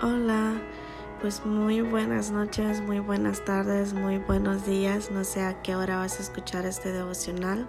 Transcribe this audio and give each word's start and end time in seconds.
Hola, 0.00 0.62
pues 1.20 1.44
muy 1.44 1.80
buenas 1.80 2.30
noches, 2.30 2.80
muy 2.80 3.00
buenas 3.00 3.44
tardes, 3.44 3.94
muy 3.94 4.18
buenos 4.18 4.64
días. 4.64 5.10
No 5.10 5.24
sé 5.24 5.42
a 5.42 5.60
qué 5.60 5.74
hora 5.74 5.96
vas 5.96 6.20
a 6.20 6.22
escuchar 6.22 6.66
este 6.66 6.92
devocional, 6.92 7.68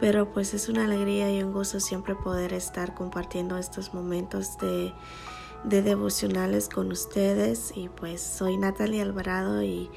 pero 0.00 0.32
pues 0.32 0.54
es 0.54 0.70
una 0.70 0.84
alegría 0.84 1.30
y 1.30 1.42
un 1.42 1.52
gusto 1.52 1.78
siempre 1.78 2.14
poder 2.14 2.54
estar 2.54 2.94
compartiendo 2.94 3.58
estos 3.58 3.92
momentos 3.92 4.56
de, 4.56 4.94
de 5.64 5.82
devocionales 5.82 6.70
con 6.70 6.90
ustedes. 6.90 7.74
Y 7.76 7.90
pues 7.90 8.22
soy 8.22 8.56
Natalie 8.56 9.02
Alvarado 9.02 9.62
y 9.62 9.90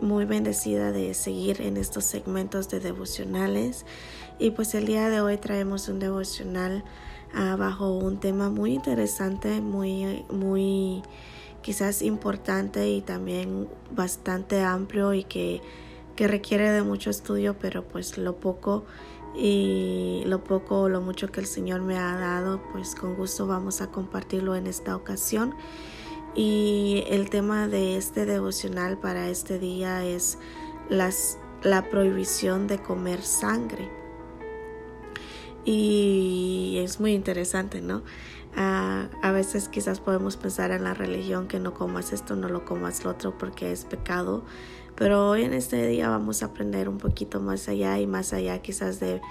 muy 0.00 0.24
bendecida 0.24 0.92
de 0.92 1.12
seguir 1.12 1.60
en 1.60 1.76
estos 1.76 2.06
segmentos 2.06 2.70
de 2.70 2.80
devocionales. 2.80 3.84
Y 4.38 4.52
pues 4.52 4.74
el 4.74 4.86
día 4.86 5.10
de 5.10 5.20
hoy 5.20 5.36
traemos 5.36 5.90
un 5.90 5.98
devocional 5.98 6.84
bajo 7.34 7.92
un 7.92 8.18
tema 8.18 8.50
muy 8.50 8.74
interesante, 8.74 9.60
muy, 9.60 10.24
muy 10.30 11.02
quizás 11.62 12.02
importante 12.02 12.88
y 12.88 13.00
también 13.00 13.68
bastante 13.90 14.62
amplio 14.62 15.14
y 15.14 15.24
que, 15.24 15.62
que 16.16 16.28
requiere 16.28 16.70
de 16.70 16.82
mucho 16.82 17.10
estudio, 17.10 17.56
pero 17.58 17.84
pues 17.84 18.18
lo 18.18 18.36
poco 18.36 18.84
y 19.34 20.22
lo 20.26 20.44
poco 20.44 20.82
o 20.82 20.88
lo 20.88 21.00
mucho 21.00 21.30
que 21.30 21.40
el 21.40 21.46
Señor 21.46 21.80
me 21.80 21.96
ha 21.96 22.16
dado, 22.16 22.60
pues 22.72 22.94
con 22.94 23.14
gusto 23.14 23.46
vamos 23.46 23.80
a 23.80 23.90
compartirlo 23.90 24.56
en 24.56 24.66
esta 24.66 24.94
ocasión. 24.94 25.54
Y 26.34 27.04
el 27.08 27.30
tema 27.30 27.68
de 27.68 27.96
este 27.96 28.26
devocional 28.26 28.98
para 28.98 29.28
este 29.28 29.58
día 29.58 30.04
es 30.04 30.38
las, 30.88 31.38
la 31.62 31.88
prohibición 31.90 32.66
de 32.66 32.78
comer 32.78 33.22
sangre. 33.22 34.01
Y 35.64 36.78
es 36.78 36.98
muy 36.98 37.12
interesante, 37.12 37.80
¿no? 37.80 38.02
Ah, 38.56 39.08
a 39.22 39.32
veces 39.32 39.68
quizás 39.68 40.00
podemos 40.00 40.36
pensar 40.36 40.72
en 40.72 40.84
la 40.84 40.92
religión 40.92 41.48
que 41.48 41.58
no 41.58 41.72
comas 41.72 42.12
esto, 42.12 42.36
no 42.36 42.48
lo 42.48 42.64
comas 42.64 43.04
lo 43.04 43.10
otro 43.10 43.38
porque 43.38 43.72
es 43.72 43.84
pecado, 43.84 44.44
pero 44.94 45.30
hoy 45.30 45.44
en 45.44 45.54
este 45.54 45.86
día 45.86 46.10
vamos 46.10 46.42
a 46.42 46.46
aprender 46.46 46.88
un 46.88 46.98
poquito 46.98 47.40
más 47.40 47.68
allá 47.68 47.98
y 47.98 48.06
más 48.06 48.34
allá 48.34 48.60
quizás 48.60 49.00
de, 49.00 49.22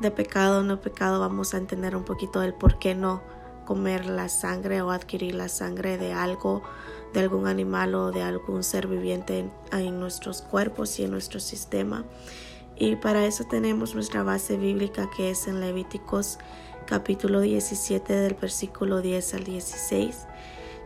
de 0.00 0.10
pecado 0.10 0.60
o 0.60 0.62
no 0.64 0.80
pecado, 0.80 1.20
vamos 1.20 1.54
a 1.54 1.58
entender 1.58 1.94
un 1.94 2.04
poquito 2.04 2.42
el 2.42 2.54
por 2.54 2.78
qué 2.80 2.96
no 2.96 3.22
comer 3.66 4.06
la 4.06 4.28
sangre 4.28 4.82
o 4.82 4.90
adquirir 4.90 5.34
la 5.36 5.48
sangre 5.48 5.96
de 5.96 6.12
algo, 6.12 6.62
de 7.12 7.20
algún 7.20 7.46
animal 7.46 7.94
o 7.94 8.10
de 8.10 8.22
algún 8.22 8.64
ser 8.64 8.88
viviente 8.88 9.38
en, 9.40 9.52
en 9.72 10.00
nuestros 10.00 10.42
cuerpos 10.42 10.98
y 10.98 11.04
en 11.04 11.12
nuestro 11.12 11.38
sistema. 11.38 12.04
Y 12.78 12.96
para 12.96 13.24
eso 13.24 13.44
tenemos 13.44 13.94
nuestra 13.94 14.22
base 14.22 14.58
bíblica 14.58 15.08
que 15.08 15.30
es 15.30 15.48
en 15.48 15.60
Levíticos 15.60 16.38
capítulo 16.86 17.40
17 17.40 18.12
del 18.12 18.34
versículo 18.34 19.00
10 19.00 19.34
al 19.34 19.44
16. 19.44 20.26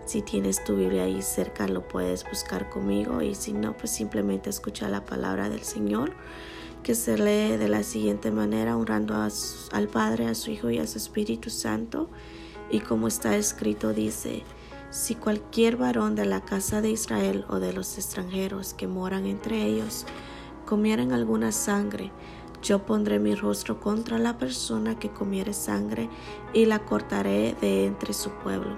Si 0.07 0.23
tienes 0.23 0.63
tu 0.63 0.77
Biblia 0.77 1.03
ahí 1.03 1.21
cerca 1.21 1.67
lo 1.67 1.87
puedes 1.89 2.25
buscar 2.25 2.71
conmigo 2.71 3.23
y 3.23 3.35
si 3.35 3.53
no 3.53 3.77
pues 3.77 3.91
simplemente 3.91 4.51
escucha 4.51 4.89
la 4.89 5.05
palabra 5.05 5.49
del 5.49 5.63
Señor 5.63 6.13
que 6.85 6.95
se 6.95 7.19
lee 7.19 7.57
de 7.57 7.69
la 7.69 7.83
siguiente 7.83 8.31
manera 8.31 8.77
honrando 8.77 9.15
al 9.73 9.89
Padre, 9.89 10.27
a 10.27 10.37
su 10.37 10.53
Hijo 10.53 10.71
y 10.71 10.79
a 10.79 10.87
su 10.87 10.97
Espíritu 10.97 11.51
Santo 11.51 12.09
y 12.71 12.79
como 12.79 13.09
está 13.09 13.37
escrito 13.37 13.93
dice 13.93 14.45
si 14.91 15.17
cualquier 15.17 15.77
varón 15.77 16.15
de 16.15 16.25
la 16.25 16.41
casa 16.41 16.83
de 16.83 16.91
Israel 16.91 17.45
o 17.49 17.59
de 17.59 17.73
los 17.73 17.99
extranjeros 17.99 18.75
que 18.75 18.87
moran 18.87 19.27
entre 19.27 19.65
ellos 19.65 20.07
comieran 20.71 21.11
alguna 21.11 21.51
sangre, 21.51 22.13
yo 22.63 22.87
pondré 22.87 23.19
mi 23.19 23.35
rostro 23.35 23.81
contra 23.81 24.19
la 24.19 24.39
persona 24.39 25.01
que 25.01 25.11
comiere 25.11 25.53
sangre 25.53 26.09
y 26.53 26.67
la 26.67 26.85
cortaré 26.85 27.57
de 27.61 27.87
entre 27.87 28.13
su 28.13 28.31
pueblo. 28.31 28.77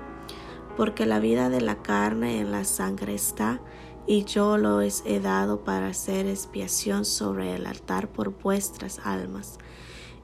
Porque 0.75 1.05
la 1.05 1.21
vida 1.21 1.51
de 1.51 1.61
la 1.61 1.83
carne 1.83 2.41
en 2.41 2.51
la 2.51 2.65
sangre 2.65 3.15
está, 3.15 3.61
y 4.07 4.25
yo 4.25 4.57
lo 4.57 4.81
he 4.81 5.21
dado 5.21 5.65
para 5.65 5.89
hacer 5.89 6.27
expiación 6.27 7.05
sobre 7.05 7.57
el 7.57 7.67
altar 7.67 8.09
por 8.09 8.31
vuestras 8.41 8.99
almas. 9.05 9.59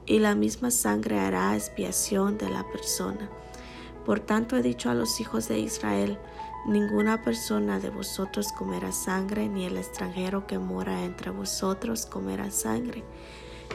Y 0.07 0.17
la 0.17 0.33
misma 0.33 0.71
sangre 0.71 1.19
hará 1.19 1.55
expiación 1.55 2.39
de 2.39 2.49
la 2.49 2.65
persona. 2.71 3.29
Por 4.07 4.19
tanto 4.21 4.57
he 4.57 4.63
dicho 4.63 4.89
a 4.89 4.95
los 4.95 5.21
hijos 5.21 5.47
de 5.47 5.59
Israel, 5.59 6.17
Ninguna 6.65 7.21
persona 7.21 7.79
de 7.79 7.89
vosotros 7.89 8.51
comerá 8.51 8.91
sangre, 8.91 9.47
ni 9.47 9.65
el 9.65 9.77
extranjero 9.77 10.45
que 10.45 10.59
mora 10.59 11.03
entre 11.03 11.31
vosotros 11.31 12.05
comerá 12.05 12.51
sangre. 12.51 13.03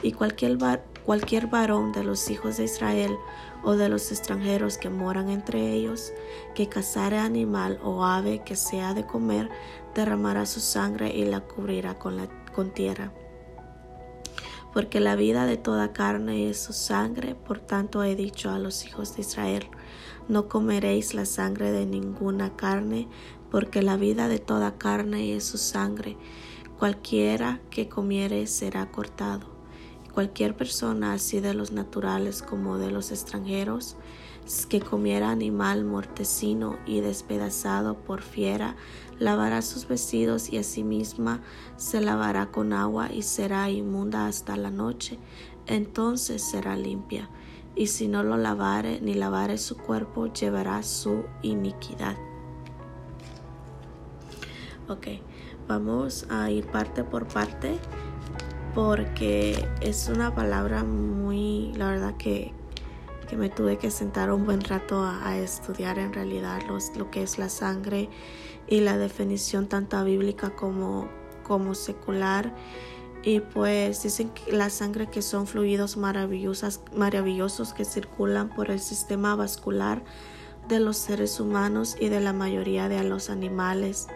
Y 0.03 0.12
cualquier, 0.12 0.59
cualquier 1.05 1.47
varón 1.47 1.93
de 1.93 2.05
los 2.05 2.31
hijos 2.31 2.59
de 2.59 2.65
Israel 2.65 3.17
o 3.62 3.73
de 3.73 3.89
los 3.89 4.12
extranjeros 4.12 4.77
que 4.77 4.91
moran 4.91 5.31
entre 5.31 5.73
ellos, 5.73 6.12
que 6.55 6.69
cazare 6.69 7.19
animal 7.19 7.81
o 7.83 8.05
ave 8.05 8.43
que 8.44 8.55
sea 8.55 8.93
de 8.93 9.06
comer, 9.06 9.49
derramará 9.94 10.44
su 10.44 10.61
sangre 10.61 11.09
y 11.09 11.25
la 11.25 11.41
cubrirá 11.41 11.99
con, 11.99 12.17
la, 12.17 12.28
con 12.55 12.71
tierra. 12.71 13.12
Porque 14.75 15.00
la 15.00 15.17
vida 15.17 15.47
de 15.47 15.56
toda 15.56 15.93
carne 15.93 16.50
es 16.50 16.61
su 16.61 16.73
sangre, 16.73 17.34
por 17.34 17.61
tanto 17.61 18.05
he 18.05 18.15
dicho 18.15 18.50
a 18.50 18.59
los 18.59 18.84
hijos 18.84 19.15
de 19.17 19.23
Israel, 19.23 19.71
no 20.29 20.49
comeréis 20.49 21.15
la 21.15 21.27
sangre 21.27 21.71
de 21.71 21.87
ninguna 21.87 22.57
carne, 22.57 23.09
porque 23.51 23.83
la 23.83 23.97
vida 23.97 24.29
de 24.29 24.39
toda 24.39 24.79
carne 24.79 25.37
es 25.37 25.45
su 25.45 25.59
sangre. 25.59 26.17
Cualquiera 26.79 27.61
que 27.71 27.89
comiere 27.89 28.47
será 28.47 28.91
cortado. 28.91 29.47
Cualquier 30.12 30.57
persona, 30.57 31.12
así 31.12 31.41
de 31.41 31.55
los 31.55 31.73
naturales 31.73 32.43
como 32.43 32.79
de 32.79 32.91
los 32.91 33.11
extranjeros, 33.11 33.97
que 34.69 34.81
comiera 34.81 35.31
animal 35.31 35.85
mortecino 35.85 36.79
y 36.87 37.01
despedazado 37.01 37.97
por 37.97 38.23
fiera, 38.23 38.77
lavará 39.19 39.62
sus 39.62 39.89
vestidos 39.89 40.53
y 40.53 40.59
asimismo 40.59 41.39
se 41.77 42.01
lavará 42.01 42.51
con 42.51 42.73
agua 42.73 43.12
y 43.12 43.23
será 43.23 43.71
inmunda 43.71 44.27
hasta 44.27 44.56
la 44.56 44.71
noche. 44.71 45.19
Entonces 45.67 46.43
será 46.43 46.77
limpia 46.77 47.31
y 47.77 47.89
si 47.89 48.09
no 48.09 48.23
lo 48.23 48.37
lavare 48.37 49.01
ni 49.01 49.15
lavare 49.15 49.59
su 49.59 49.77
cuerpo, 49.77 50.33
llevará 50.33 50.83
su 50.83 51.25
iniquidad. 51.43 52.17
Ok, 54.89 55.07
vamos 55.67 56.27
a 56.31 56.51
ir 56.51 56.67
parte 56.67 57.05
por 57.05 57.27
parte 57.27 57.79
porque 58.75 59.67
es 59.81 60.09
una 60.09 60.35
palabra 60.35 60.85
muy, 60.85 61.73
la 61.77 61.89
verdad 61.89 62.17
que, 62.17 62.53
que 63.29 63.37
me 63.37 63.49
tuve 63.49 63.79
que 63.79 63.91
sentar 63.91 64.31
un 64.33 64.45
buen 64.45 64.61
rato 64.61 65.03
a, 65.05 65.37
estudiar 65.39 65.99
en 65.99 66.12
realidad 66.12 66.61
lo 66.97 67.11
que 67.11 67.23
es 67.23 67.39
la 67.39 67.49
sangre 67.49 68.09
y 68.67 68.81
la 68.81 68.99
definición 68.99 69.69
tanto 69.69 70.03
bíblica 70.05 70.51
como, 70.51 71.09
como 71.45 71.75
secular 71.75 72.53
y 73.25 73.41
pues 73.41 74.03
dicen 74.03 74.29
que 74.31 74.53
la 74.53 74.69
sangre 74.69 75.09
que 75.09 75.23
son 75.23 75.47
fluidos 75.47 75.97
maravillosos, 75.97 76.81
maravillosos 76.95 77.73
que 77.73 77.87
circulan 77.87 78.51
por 78.51 78.71
el 78.71 78.81
sistema 78.81 79.35
vascular 79.35 80.03
de 80.69 80.79
los 80.79 80.99
seres 80.99 81.41
humanos 81.41 81.97
y 81.99 82.09
de 82.09 82.21
la 82.21 82.35
mayoría 82.35 82.89
de 82.89 83.03
los 83.03 83.31
animales. 83.31 84.09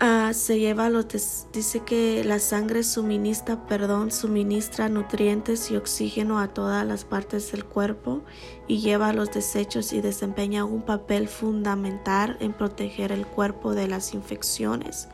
Ah, 0.00 0.30
se 0.32 0.60
lleva 0.60 0.88
los 0.90 1.06
dice 1.52 1.80
que 1.80 2.22
la 2.24 2.38
sangre 2.38 2.84
suministra, 2.84 3.66
perdón, 3.66 4.12
suministra 4.12 4.88
nutrientes 4.88 5.72
y 5.72 5.76
oxígeno 5.76 6.38
a 6.38 6.48
todas 6.48 6.86
las 6.86 7.04
partes 7.04 7.50
del 7.50 7.64
cuerpo 7.64 8.22
y 8.68 8.78
lleva 8.78 9.12
los 9.12 9.32
desechos 9.32 9.92
y 9.92 10.00
desempeña 10.00 10.64
un 10.64 10.82
papel 10.82 11.28
fundamental 11.28 12.36
en 12.40 12.52
proteger 12.52 13.10
el 13.10 13.26
cuerpo 13.26 13.74
de 13.74 13.88
las 13.88 14.14
infecciones 14.14 15.08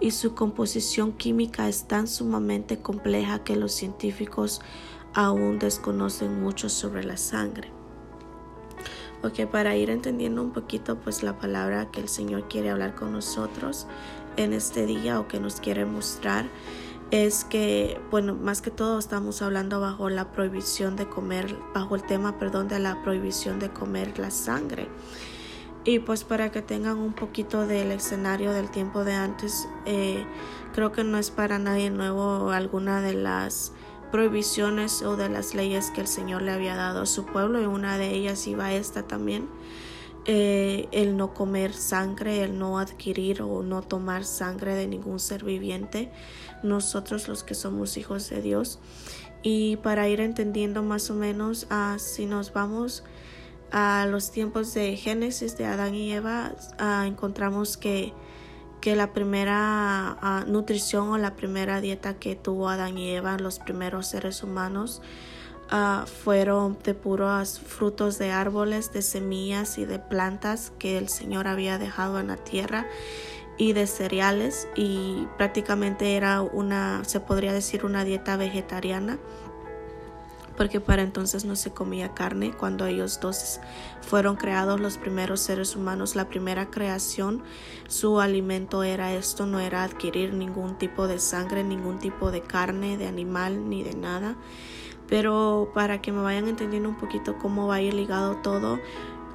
y 0.00 0.10
su 0.10 0.34
composición 0.34 1.12
química 1.12 1.68
es 1.68 1.84
tan 1.84 2.06
sumamente 2.06 2.78
compleja 2.78 3.44
que 3.44 3.56
los 3.56 3.72
científicos 3.72 4.60
aún 5.14 5.58
desconocen 5.58 6.40
mucho 6.40 6.68
sobre 6.68 7.04
la 7.04 7.16
sangre. 7.16 7.70
Ok, 9.22 9.46
para 9.50 9.76
ir 9.76 9.90
entendiendo 9.90 10.42
un 10.42 10.52
poquito 10.52 10.96
pues 11.00 11.22
la 11.22 11.38
palabra 11.38 11.90
que 11.90 12.00
el 12.00 12.08
Señor 12.08 12.48
quiere 12.48 12.70
hablar 12.70 12.94
con 12.94 13.12
nosotros 13.12 13.86
en 14.36 14.52
este 14.52 14.84
día 14.84 15.18
o 15.18 15.26
que 15.26 15.40
nos 15.40 15.60
quiere 15.60 15.86
mostrar 15.86 16.46
es 17.10 17.44
que, 17.44 18.00
bueno, 18.10 18.34
más 18.34 18.60
que 18.60 18.70
todo 18.70 18.98
estamos 18.98 19.40
hablando 19.40 19.80
bajo 19.80 20.10
la 20.10 20.32
prohibición 20.32 20.96
de 20.96 21.08
comer, 21.08 21.56
bajo 21.74 21.94
el 21.94 22.02
tema, 22.02 22.38
perdón, 22.38 22.68
de 22.68 22.80
la 22.80 23.02
prohibición 23.02 23.58
de 23.58 23.70
comer 23.70 24.18
la 24.18 24.30
sangre. 24.30 24.88
Y 25.86 26.00
pues 26.00 26.24
para 26.24 26.50
que 26.50 26.62
tengan 26.62 26.98
un 26.98 27.12
poquito 27.12 27.64
del 27.64 27.92
escenario 27.92 28.52
del 28.52 28.70
tiempo 28.70 29.04
de 29.04 29.14
antes, 29.14 29.68
eh, 29.86 30.26
creo 30.74 30.90
que 30.90 31.04
no 31.04 31.16
es 31.16 31.30
para 31.30 31.60
nadie 31.60 31.90
nuevo 31.90 32.50
alguna 32.50 33.00
de 33.00 33.14
las 33.14 33.72
prohibiciones 34.10 35.02
o 35.02 35.16
de 35.16 35.28
las 35.28 35.54
leyes 35.54 35.92
que 35.92 36.00
el 36.00 36.08
Señor 36.08 36.42
le 36.42 36.50
había 36.50 36.74
dado 36.74 37.02
a 37.02 37.06
su 37.06 37.24
pueblo 37.24 37.62
y 37.62 37.66
una 37.66 37.98
de 37.98 38.10
ellas 38.10 38.48
iba 38.48 38.72
esta 38.72 39.04
también. 39.04 39.48
Eh, 40.24 40.88
el 40.90 41.16
no 41.16 41.34
comer 41.34 41.72
sangre, 41.72 42.42
el 42.42 42.58
no 42.58 42.80
adquirir 42.80 43.42
o 43.42 43.62
no 43.62 43.82
tomar 43.82 44.24
sangre 44.24 44.74
de 44.74 44.88
ningún 44.88 45.20
ser 45.20 45.44
viviente, 45.44 46.10
nosotros 46.64 47.28
los 47.28 47.44
que 47.44 47.54
somos 47.54 47.96
hijos 47.96 48.28
de 48.28 48.42
Dios. 48.42 48.80
Y 49.44 49.76
para 49.76 50.08
ir 50.08 50.20
entendiendo 50.20 50.82
más 50.82 51.10
o 51.10 51.14
menos, 51.14 51.68
uh, 51.70 51.96
si 52.00 52.26
nos 52.26 52.52
vamos 52.52 53.04
a 53.72 54.06
los 54.06 54.30
tiempos 54.30 54.74
de 54.74 54.96
Génesis 54.96 55.56
de 55.56 55.66
Adán 55.66 55.94
y 55.94 56.12
Eva, 56.12 56.52
ah, 56.78 57.04
encontramos 57.06 57.76
que, 57.76 58.12
que 58.80 58.96
la 58.96 59.12
primera 59.12 60.16
ah, 60.20 60.44
nutrición 60.46 61.08
o 61.08 61.18
la 61.18 61.34
primera 61.34 61.80
dieta 61.80 62.14
que 62.14 62.36
tuvo 62.36 62.68
Adán 62.68 62.98
y 62.98 63.10
Eva, 63.10 63.38
los 63.38 63.58
primeros 63.58 64.06
seres 64.06 64.42
humanos, 64.42 65.02
fueron 66.22 66.78
de 66.84 66.94
puros 66.94 67.58
frutos 67.58 68.18
de 68.18 68.30
árboles, 68.30 68.92
de 68.92 69.02
semillas 69.02 69.78
y 69.78 69.84
de 69.84 69.98
plantas 69.98 70.72
que 70.78 70.96
el 70.96 71.08
Señor 71.08 71.48
había 71.48 71.76
dejado 71.76 72.20
en 72.20 72.28
la 72.28 72.36
tierra 72.36 72.86
y 73.58 73.72
de 73.72 73.86
cereales 73.86 74.68
y 74.76 75.26
prácticamente 75.36 76.16
era 76.16 76.42
una, 76.42 77.02
se 77.04 77.20
podría 77.20 77.52
decir, 77.52 77.84
una 77.84 78.04
dieta 78.04 78.36
vegetariana 78.36 79.18
porque 80.56 80.80
para 80.80 81.02
entonces 81.02 81.44
no 81.44 81.56
se 81.56 81.72
comía 81.72 82.14
carne 82.14 82.52
cuando 82.56 82.86
ellos 82.86 83.20
dos 83.20 83.60
fueron 84.00 84.36
creados 84.36 84.80
los 84.80 84.98
primeros 84.98 85.40
seres 85.40 85.76
humanos 85.76 86.16
la 86.16 86.28
primera 86.28 86.70
creación 86.70 87.42
su 87.88 88.20
alimento 88.20 88.82
era 88.82 89.14
esto 89.14 89.46
no 89.46 89.60
era 89.60 89.84
adquirir 89.84 90.34
ningún 90.34 90.76
tipo 90.78 91.06
de 91.08 91.18
sangre 91.18 91.64
ningún 91.64 91.98
tipo 91.98 92.30
de 92.30 92.40
carne 92.40 92.96
de 92.96 93.06
animal 93.06 93.68
ni 93.68 93.82
de 93.82 93.94
nada. 93.94 94.36
Pero 95.08 95.70
para 95.72 96.02
que 96.02 96.10
me 96.10 96.20
vayan 96.20 96.48
entendiendo 96.48 96.88
un 96.88 96.96
poquito 96.96 97.38
cómo 97.38 97.68
va 97.68 97.76
a 97.76 97.80
ir 97.80 97.94
ligado 97.94 98.38
todo 98.38 98.80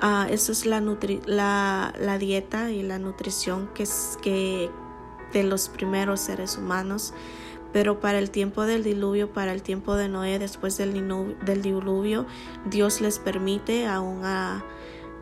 uh, 0.01 0.27
eso 0.29 0.51
es 0.51 0.65
la, 0.65 0.81
la, 1.25 1.93
la, 1.99 2.17
dieta 2.17 2.71
y 2.71 2.83
la 2.83 2.99
nutrición 2.99 3.69
que 3.73 3.83
es 3.83 4.17
que 4.21 4.69
de 5.33 5.43
los 5.43 5.69
primeros 5.69 6.19
seres 6.19 6.57
humanos 6.57 7.13
pero 7.73 7.99
para 7.99 8.19
el 8.19 8.31
tiempo 8.31 8.65
del 8.65 8.83
diluvio, 8.83 9.31
para 9.31 9.53
el 9.53 9.61
tiempo 9.61 9.95
de 9.95 10.09
Noé, 10.09 10.39
después 10.39 10.77
del, 10.77 10.93
diluvio, 11.61 12.25
Dios 12.65 13.01
les 13.01 13.19
permite 13.19 13.87
aún 13.87 14.25
a, 14.25 14.63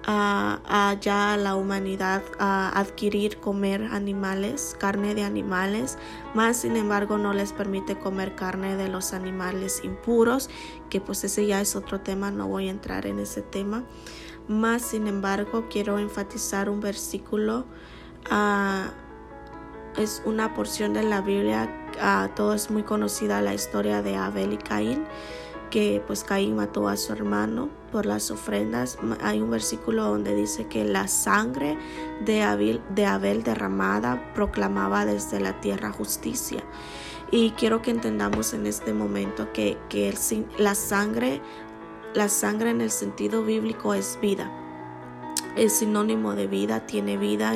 a, 0.05 0.95
ya 0.99 1.37
la 1.37 1.55
humanidad 1.55 2.23
a 2.39 2.77
adquirir 2.79 3.39
comer 3.39 3.83
animales, 3.83 4.75
carne 4.79 5.13
de 5.13 5.23
animales, 5.23 5.97
más 6.33 6.57
sin 6.57 6.75
embargo 6.75 7.17
no 7.17 7.33
les 7.33 7.53
permite 7.53 7.97
comer 7.97 8.35
carne 8.35 8.75
de 8.75 8.87
los 8.87 9.13
animales 9.13 9.81
impuros, 9.83 10.49
que 10.89 11.01
pues 11.01 11.23
ese 11.23 11.45
ya 11.45 11.61
es 11.61 11.75
otro 11.75 12.01
tema, 12.01 12.31
no 12.31 12.47
voy 12.47 12.67
a 12.67 12.71
entrar 12.71 13.05
en 13.05 13.19
ese 13.19 13.41
tema. 13.41 13.83
Más 14.47 14.81
sin 14.81 15.05
embargo 15.05 15.67
quiero 15.69 15.99
enfatizar 15.99 16.69
un 16.69 16.79
versículo. 16.79 17.65
Uh, 18.31 18.89
es 19.99 20.21
una 20.25 20.53
porción 20.53 20.93
de 20.93 21.03
la 21.03 21.21
Biblia, 21.21 21.78
uh, 21.97 22.27
todo 22.35 22.53
es 22.53 22.69
muy 22.69 22.83
conocida 22.83 23.41
la 23.41 23.53
historia 23.53 24.01
de 24.01 24.15
Abel 24.15 24.53
y 24.53 24.57
Caín, 24.57 25.05
que 25.69 26.01
pues 26.05 26.23
Caín 26.23 26.55
mató 26.55 26.87
a 26.87 26.97
su 26.97 27.13
hermano 27.13 27.69
por 27.91 28.05
las 28.05 28.31
ofrendas. 28.31 28.97
Hay 29.21 29.41
un 29.41 29.49
versículo 29.49 30.03
donde 30.03 30.35
dice 30.35 30.67
que 30.67 30.83
la 30.83 31.07
sangre 31.07 31.77
de 32.25 32.43
Abel, 32.43 32.81
de 32.95 33.05
Abel 33.05 33.43
derramada 33.43 34.33
proclamaba 34.33 35.05
desde 35.05 35.39
la 35.39 35.59
tierra 35.61 35.91
justicia. 35.91 36.63
Y 37.31 37.51
quiero 37.51 37.81
que 37.81 37.91
entendamos 37.91 38.53
en 38.53 38.65
este 38.65 38.93
momento 38.93 39.53
que, 39.53 39.77
que 39.87 40.13
la 40.57 40.73
sangre, 40.73 41.41
la 42.13 42.27
sangre 42.27 42.71
en 42.71 42.81
el 42.81 42.89
sentido 42.89 43.43
bíblico 43.43 43.93
es 43.93 44.17
vida 44.21 44.51
es 45.55 45.73
sinónimo 45.73 46.35
de 46.35 46.47
vida, 46.47 46.85
tiene 46.85 47.17
vida 47.17 47.55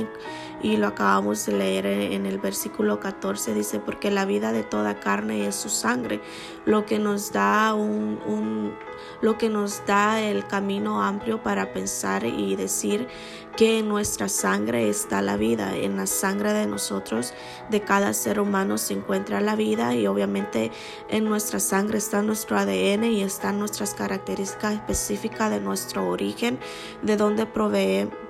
y 0.61 0.77
lo 0.77 0.87
acabamos 0.87 1.45
de 1.45 1.53
leer 1.53 1.85
en 1.85 2.25
el 2.25 2.39
versículo 2.39 2.99
14, 2.99 3.53
dice, 3.53 3.79
porque 3.79 4.11
la 4.11 4.25
vida 4.25 4.51
de 4.51 4.63
toda 4.63 4.99
carne 4.99 5.47
es 5.47 5.55
su 5.55 5.69
sangre, 5.69 6.21
lo 6.65 6.85
que 6.85 6.99
nos 6.99 7.31
da 7.31 7.73
un, 7.73 8.19
un 8.25 8.73
lo 9.21 9.37
que 9.37 9.49
nos 9.49 9.85
da 9.85 10.21
el 10.21 10.45
camino 10.47 11.03
amplio 11.03 11.41
para 11.41 11.71
pensar 11.73 12.25
y 12.25 12.55
decir 12.55 13.07
que 13.55 13.79
en 13.79 13.87
nuestra 13.87 14.29
sangre 14.29 14.89
está 14.89 15.21
la 15.21 15.37
vida, 15.37 15.75
en 15.75 15.95
la 15.97 16.07
sangre 16.07 16.53
de 16.53 16.65
nosotros, 16.65 17.33
de 17.69 17.81
cada 17.81 18.13
ser 18.13 18.39
humano 18.39 18.77
se 18.77 18.93
encuentra 18.93 19.41
la 19.41 19.55
vida 19.55 19.95
y 19.95 20.07
obviamente 20.07 20.71
en 21.09 21.25
nuestra 21.25 21.59
sangre 21.59 21.99
está 21.99 22.21
nuestro 22.21 22.57
ADN 22.57 23.05
y 23.05 23.21
están 23.21 23.59
nuestras 23.59 23.93
características 23.93 24.73
específicas 24.73 25.51
de 25.51 25.59
nuestro 25.59 26.07
origen, 26.07 26.57
de 27.03 27.15
dónde 27.15 27.45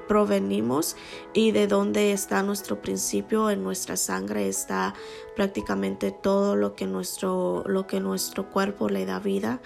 provenimos 0.08 0.98
y 1.34 1.52
de 1.52 1.68
dónde 1.68 2.12
está 2.12 2.44
nuestro 2.44 2.81
principio. 2.81 3.50
En 3.50 3.64
nuestra 3.64 3.96
sangre 3.96 4.50
está 4.50 4.94
prácticamente 5.36 6.12
todo 6.12 6.56
lo 6.56 6.75
que 6.75 6.86
nuestro 6.86 7.64
lo 7.66 7.88
que 7.88 8.00
nuestro 8.00 8.50
cuerpo 8.50 8.90
le 8.90 9.06
da 9.06 9.20
vida 9.20 9.62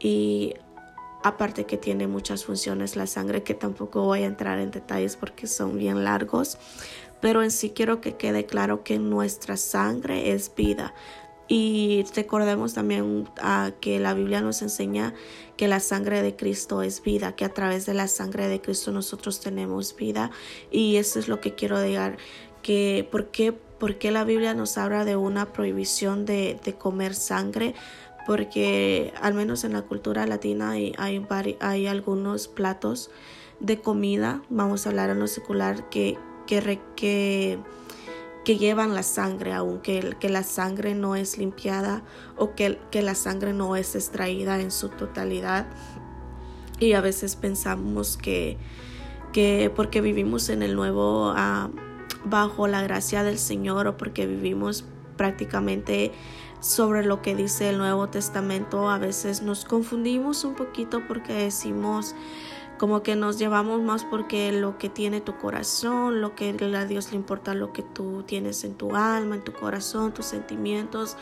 y 0.00 0.54
aparte 1.24 1.64
que 1.64 1.76
tiene 1.78 2.06
muchas 2.06 2.44
funciones 2.44 2.94
la 2.94 3.08
sangre 3.08 3.42
que 3.42 3.54
tampoco 3.54 4.04
voy 4.04 4.22
a 4.22 4.26
entrar 4.26 4.60
en 4.60 4.70
detalles 4.70 5.16
porque 5.16 5.48
son 5.48 5.76
bien 5.78 6.04
largos 6.04 6.58
pero 7.20 7.42
en 7.42 7.50
sí 7.50 7.70
quiero 7.70 8.00
que 8.00 8.16
quede 8.16 8.44
claro 8.44 8.84
que 8.84 8.98
nuestra 8.98 9.56
sangre 9.56 10.32
es 10.32 10.54
vida 10.54 10.94
y 11.46 12.04
recordemos 12.14 12.74
también 12.74 13.28
uh, 13.42 13.70
que 13.80 13.98
la 14.00 14.14
Biblia 14.14 14.40
nos 14.40 14.62
enseña 14.62 15.14
que 15.56 15.68
la 15.68 15.80
sangre 15.80 16.22
de 16.22 16.36
Cristo 16.36 16.82
es 16.82 17.02
vida, 17.02 17.36
que 17.36 17.44
a 17.44 17.52
través 17.52 17.84
de 17.86 17.94
la 17.94 18.08
sangre 18.08 18.48
de 18.48 18.60
Cristo 18.60 18.92
nosotros 18.92 19.40
tenemos 19.40 19.94
vida. 19.94 20.30
Y 20.70 20.96
eso 20.96 21.18
es 21.18 21.28
lo 21.28 21.40
que 21.40 21.54
quiero 21.54 21.78
decir, 21.78 22.16
que 22.62 23.06
¿por 23.10 23.26
qué, 23.26 23.52
por 23.52 23.98
qué 23.98 24.10
la 24.10 24.24
Biblia 24.24 24.54
nos 24.54 24.78
habla 24.78 25.04
de 25.04 25.16
una 25.16 25.52
prohibición 25.52 26.24
de 26.24 26.76
comer 26.78 27.14
sangre? 27.14 27.74
Porque 28.26 29.12
al 29.20 29.34
menos 29.34 29.64
en 29.64 29.72
la 29.72 29.82
cultura 29.82 30.26
latina 30.26 30.70
hay, 30.70 30.94
hay, 30.98 31.86
algunos 31.86 32.48
platos 32.48 33.10
de 33.60 33.80
comida, 33.80 34.42
vamos 34.48 34.86
a 34.86 34.90
hablar 34.90 35.10
en 35.10 35.20
lo 35.20 35.26
secular, 35.26 35.88
que, 35.90 36.16
que, 36.46 36.80
que, 36.96 37.58
que 38.44 38.56
llevan 38.56 38.94
la 38.94 39.02
sangre, 39.02 39.52
aunque 39.52 40.16
que 40.18 40.28
la 40.28 40.42
sangre 40.42 40.94
no 40.94 41.16
es 41.16 41.38
limpiada 41.38 42.02
o 42.36 42.54
que, 42.54 42.78
que 42.90 43.02
la 43.02 43.14
sangre 43.14 43.52
no 43.52 43.76
es 43.76 43.94
extraída 43.94 44.60
en 44.60 44.70
su 44.70 44.88
totalidad. 44.88 45.66
Y 46.80 46.94
a 46.94 47.00
veces 47.00 47.36
pensamos 47.36 48.16
que, 48.16 48.58
que 49.32 49.70
porque 49.74 50.00
vivimos 50.00 50.48
en 50.48 50.62
el 50.62 50.74
nuevo, 50.74 51.32
ah, 51.36 51.70
bajo 52.24 52.66
la 52.68 52.82
gracia 52.82 53.22
del 53.22 53.38
Señor 53.38 53.86
o 53.86 53.96
porque 53.96 54.26
vivimos 54.26 54.84
prácticamente 55.16 56.12
sobre 56.60 57.04
lo 57.04 57.22
que 57.22 57.34
dice 57.34 57.70
el 57.70 57.78
Nuevo 57.78 58.08
Testamento. 58.08 58.88
A 58.88 58.98
veces 58.98 59.42
nos 59.42 59.64
confundimos 59.64 60.44
un 60.44 60.54
poquito 60.54 61.02
porque 61.06 61.32
decimos 61.32 62.14
como 62.78 63.02
que 63.02 63.16
nos 63.16 63.38
llevamos 63.38 63.80
más 63.82 64.04
porque 64.04 64.52
lo 64.52 64.78
que 64.78 64.88
tiene 64.88 65.20
tu 65.20 65.36
corazón, 65.36 66.20
lo 66.20 66.34
que 66.34 66.56
a 66.76 66.84
Dios 66.84 67.10
le 67.10 67.16
importa 67.16 67.54
lo 67.54 67.72
que 67.72 67.82
tú 67.82 68.24
tienes 68.24 68.64
en 68.64 68.74
tu 68.74 68.96
alma, 68.96 69.36
en 69.36 69.44
tu 69.44 69.52
corazón, 69.52 70.12
tus 70.12 70.26
sentimientos. 70.26 71.16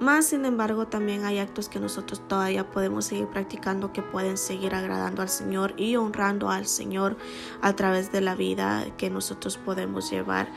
Más 0.00 0.26
sin 0.26 0.44
embargo, 0.44 0.86
también 0.88 1.24
hay 1.24 1.38
actos 1.38 1.68
que 1.68 1.78
nosotros 1.78 2.26
todavía 2.26 2.70
podemos 2.70 3.04
seguir 3.04 3.28
practicando 3.28 3.92
que 3.92 4.02
pueden 4.02 4.36
seguir 4.36 4.74
agradando 4.74 5.22
al 5.22 5.28
Señor 5.28 5.74
y 5.76 5.94
honrando 5.96 6.50
al 6.50 6.66
Señor 6.66 7.16
a 7.60 7.74
través 7.76 8.10
de 8.10 8.20
la 8.20 8.34
vida 8.34 8.86
que 8.96 9.08
nosotros 9.08 9.56
podemos 9.56 10.10
llevar. 10.10 10.48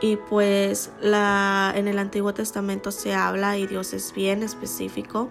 Y 0.00 0.16
pues 0.16 0.90
la, 1.00 1.72
en 1.74 1.88
el 1.88 1.98
Antiguo 1.98 2.34
Testamento 2.34 2.90
se 2.90 3.14
habla 3.14 3.56
y 3.56 3.66
Dios 3.66 3.94
es 3.94 4.12
bien 4.12 4.42
específico 4.42 5.30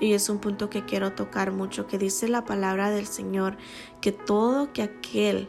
y 0.00 0.14
es 0.14 0.28
un 0.28 0.38
punto 0.38 0.68
que 0.70 0.84
quiero 0.84 1.12
tocar 1.12 1.52
mucho 1.52 1.86
que 1.86 1.98
dice 1.98 2.26
la 2.26 2.44
palabra 2.44 2.90
del 2.90 3.06
Señor 3.06 3.56
que 4.00 4.12
todo 4.12 4.72
que 4.72 4.82
aquel 4.82 5.48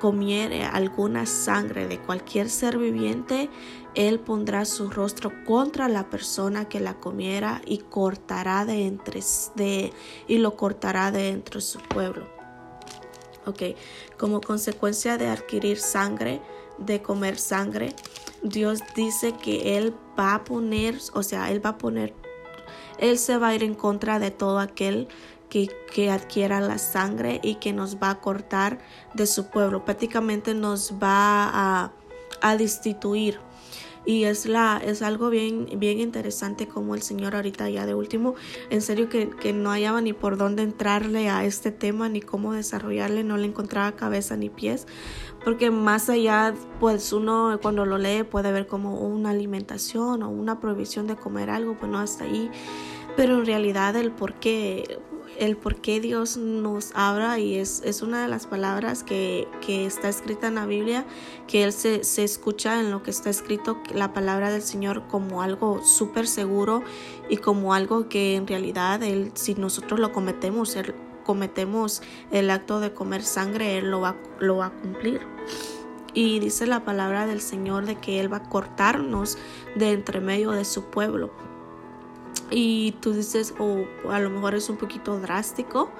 comiere 0.00 0.64
alguna 0.64 1.24
sangre 1.24 1.86
de 1.88 1.98
cualquier 1.98 2.50
ser 2.50 2.76
viviente, 2.76 3.48
él 3.94 4.20
pondrá 4.20 4.64
su 4.66 4.90
rostro 4.90 5.32
contra 5.46 5.88
la 5.88 6.10
persona 6.10 6.68
que 6.68 6.78
la 6.78 6.94
comiera 6.94 7.62
y 7.64 7.78
cortará 7.78 8.66
de 8.66 8.86
entre 8.86 9.22
de 9.54 9.92
y 10.28 10.38
lo 10.38 10.56
cortará 10.56 11.10
de 11.10 11.42
su 11.58 11.78
pueblo. 11.78 12.26
Ok, 13.46 13.62
como 14.18 14.40
consecuencia 14.40 15.16
de 15.16 15.28
adquirir 15.28 15.78
sangre, 15.78 16.40
de 16.78 17.02
comer 17.02 17.38
sangre, 17.38 17.94
Dios 18.42 18.80
dice 18.94 19.32
que 19.32 19.76
Él 19.76 19.94
va 20.18 20.34
a 20.34 20.44
poner, 20.44 20.98
o 21.12 21.22
sea, 21.22 21.50
Él 21.50 21.64
va 21.64 21.70
a 21.70 21.78
poner, 21.78 22.14
Él 22.98 23.18
se 23.18 23.36
va 23.36 23.48
a 23.48 23.54
ir 23.54 23.62
en 23.62 23.74
contra 23.74 24.18
de 24.18 24.30
todo 24.30 24.58
aquel 24.58 25.08
que, 25.48 25.68
que, 25.92 26.10
adquiera 26.10 26.60
la 26.60 26.78
sangre 26.78 27.40
y 27.42 27.56
que 27.56 27.72
nos 27.72 27.96
va 27.96 28.10
a 28.10 28.20
cortar 28.20 28.78
de 29.14 29.26
su 29.26 29.46
pueblo. 29.50 29.84
Prácticamente 29.84 30.52
nos 30.52 30.94
va 30.94 31.48
a, 31.52 31.92
a 32.40 32.56
destituir 32.56 33.38
y 34.04 34.24
es 34.24 34.46
la 34.46 34.80
es 34.84 35.02
algo 35.02 35.30
bien 35.30 35.68
bien 35.78 36.00
interesante 36.00 36.66
como 36.68 36.94
el 36.94 37.02
señor 37.02 37.34
ahorita 37.34 37.68
ya 37.70 37.86
de 37.86 37.94
último 37.94 38.34
en 38.70 38.82
serio 38.82 39.08
que, 39.08 39.30
que 39.30 39.52
no 39.52 39.70
hallaba 39.70 40.00
ni 40.00 40.12
por 40.12 40.36
dónde 40.36 40.62
entrarle 40.62 41.28
a 41.28 41.44
este 41.44 41.70
tema 41.70 42.08
ni 42.08 42.20
cómo 42.20 42.52
desarrollarle 42.52 43.24
no 43.24 43.36
le 43.36 43.46
encontraba 43.46 43.92
cabeza 43.92 44.36
ni 44.36 44.50
pies 44.50 44.86
porque 45.44 45.70
más 45.70 46.08
allá 46.08 46.54
pues 46.80 47.12
uno 47.12 47.58
cuando 47.60 47.84
lo 47.84 47.98
lee 47.98 48.24
puede 48.24 48.52
ver 48.52 48.66
como 48.66 49.00
una 49.00 49.30
alimentación 49.30 50.22
o 50.22 50.30
una 50.30 50.60
prohibición 50.60 51.06
de 51.06 51.16
comer 51.16 51.50
algo 51.50 51.76
pues 51.76 51.90
no 51.90 51.98
hasta 51.98 52.24
ahí 52.24 52.50
pero 53.16 53.38
en 53.38 53.46
realidad 53.46 53.94
el 53.96 54.10
por 54.10 54.34
qué 54.34 54.98
el 55.38 55.56
por 55.56 55.76
qué 55.76 56.00
Dios 56.00 56.36
nos 56.36 56.92
habla 56.94 57.38
y 57.38 57.56
es, 57.56 57.82
es 57.84 58.02
una 58.02 58.22
de 58.22 58.28
las 58.28 58.46
palabras 58.46 59.02
que, 59.02 59.48
que, 59.64 59.86
está 59.86 60.08
escrita 60.08 60.48
en 60.48 60.56
la 60.56 60.66
Biblia, 60.66 61.04
que 61.46 61.64
Él 61.64 61.72
se, 61.72 62.04
se, 62.04 62.24
escucha 62.24 62.80
en 62.80 62.90
lo 62.90 63.02
que 63.02 63.10
está 63.10 63.30
escrito 63.30 63.78
la 63.92 64.12
palabra 64.12 64.50
del 64.50 64.62
Señor 64.62 65.06
como 65.08 65.42
algo 65.42 65.82
súper 65.84 66.26
seguro 66.26 66.82
y 67.28 67.38
como 67.38 67.74
algo 67.74 68.08
que 68.08 68.36
en 68.36 68.46
realidad 68.46 69.02
Él, 69.02 69.32
si 69.34 69.54
nosotros 69.54 70.00
lo 70.00 70.12
cometemos, 70.12 70.76
él, 70.76 70.94
cometemos 71.24 72.02
el 72.30 72.50
acto 72.50 72.78
de 72.78 72.92
comer 72.92 73.22
sangre, 73.22 73.78
Él 73.78 73.90
lo 73.90 74.00
va, 74.00 74.16
lo 74.38 74.58
va 74.58 74.66
a 74.66 74.70
cumplir. 74.70 75.20
Y 76.12 76.38
dice 76.38 76.66
la 76.66 76.84
palabra 76.84 77.26
del 77.26 77.40
Señor 77.40 77.86
de 77.86 77.96
que 77.96 78.20
Él 78.20 78.32
va 78.32 78.36
a 78.36 78.48
cortarnos 78.48 79.36
de 79.74 79.92
entre 79.92 80.20
medio 80.20 80.52
de 80.52 80.64
su 80.64 80.84
pueblo. 80.84 81.32
Y 82.50 82.92
tú 83.00 83.12
dices, 83.12 83.54
o 83.58 83.86
a 84.10 84.18
lo 84.20 84.30
mejor 84.30 84.54
es 84.54 84.68
un 84.68 84.76
poquito 84.76 85.18
drástico, 85.18 85.90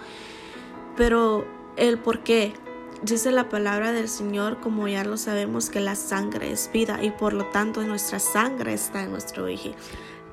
pero 0.97 1.45
el 1.77 1.99
por 1.99 2.23
qué. 2.23 2.55
Dice 3.03 3.31
la 3.33 3.51
palabra 3.51 3.93
del 3.93 4.09
Señor, 4.09 4.61
como 4.61 4.89
ya 4.89 5.05
lo 5.05 5.19
sabemos, 5.19 5.69
que 5.69 5.81
la 5.81 5.95
sangre 5.95 6.51
es 6.51 6.71
vida 6.73 7.03
y 7.03 7.11
por 7.11 7.35
lo 7.35 7.45
tanto 7.47 7.83
nuestra 7.83 8.19
sangre 8.19 8.73
está 8.73 9.03
en 9.03 9.11
nuestro 9.11 9.45
origen. 9.45 9.75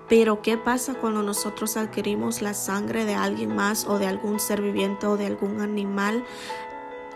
Pero 0.08 0.42
¿qué 0.42 0.58
pasa 0.58 0.94
cuando 0.94 1.24
nosotros 1.24 1.78
adquirimos 1.78 2.42
la 2.42 2.54
sangre 2.54 3.06
de 3.06 3.16
alguien 3.16 3.56
más 3.56 3.86
o 3.86 3.98
de 3.98 4.08
algún 4.08 4.40
ser 4.40 4.62
viviente 4.62 5.08
o 5.08 5.18
de 5.18 5.26
algún 5.26 5.62
animal? 5.62 6.26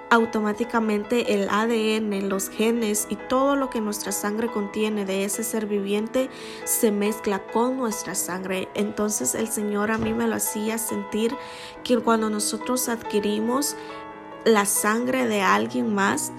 Automáticamente 0.10 1.34
el 1.34 1.50
ADN, 1.50 2.30
los 2.30 2.50
genes 2.50 3.08
y 3.10 3.16
todo 3.16 3.56
lo 3.56 3.70
que 3.70 3.82
nuestra 3.82 4.12
sangre 4.12 4.48
contiene 4.48 5.06
de 5.06 5.26
ese 5.26 5.44
ser 5.44 5.66
viviente 5.66 6.30
se 6.64 6.92
mezcla 6.92 7.46
con 7.48 7.78
nuestra 7.78 8.16
sangre. 8.16 8.70
Entonces 8.76 9.36
el 9.36 9.48
Señor 9.48 9.92
a 9.92 9.98
mí 9.98 10.14
me 10.14 10.28
lo 10.28 10.36
hacía 10.36 10.78
sentir 10.78 11.36
que 11.84 11.98
cuando 11.98 12.30
nosotros 12.30 12.88
adquirimos 12.88 13.76
la 14.46 14.66
sangre 14.66 15.28
de 15.28 15.42
alguien 15.42 15.94
más, 15.94 16.32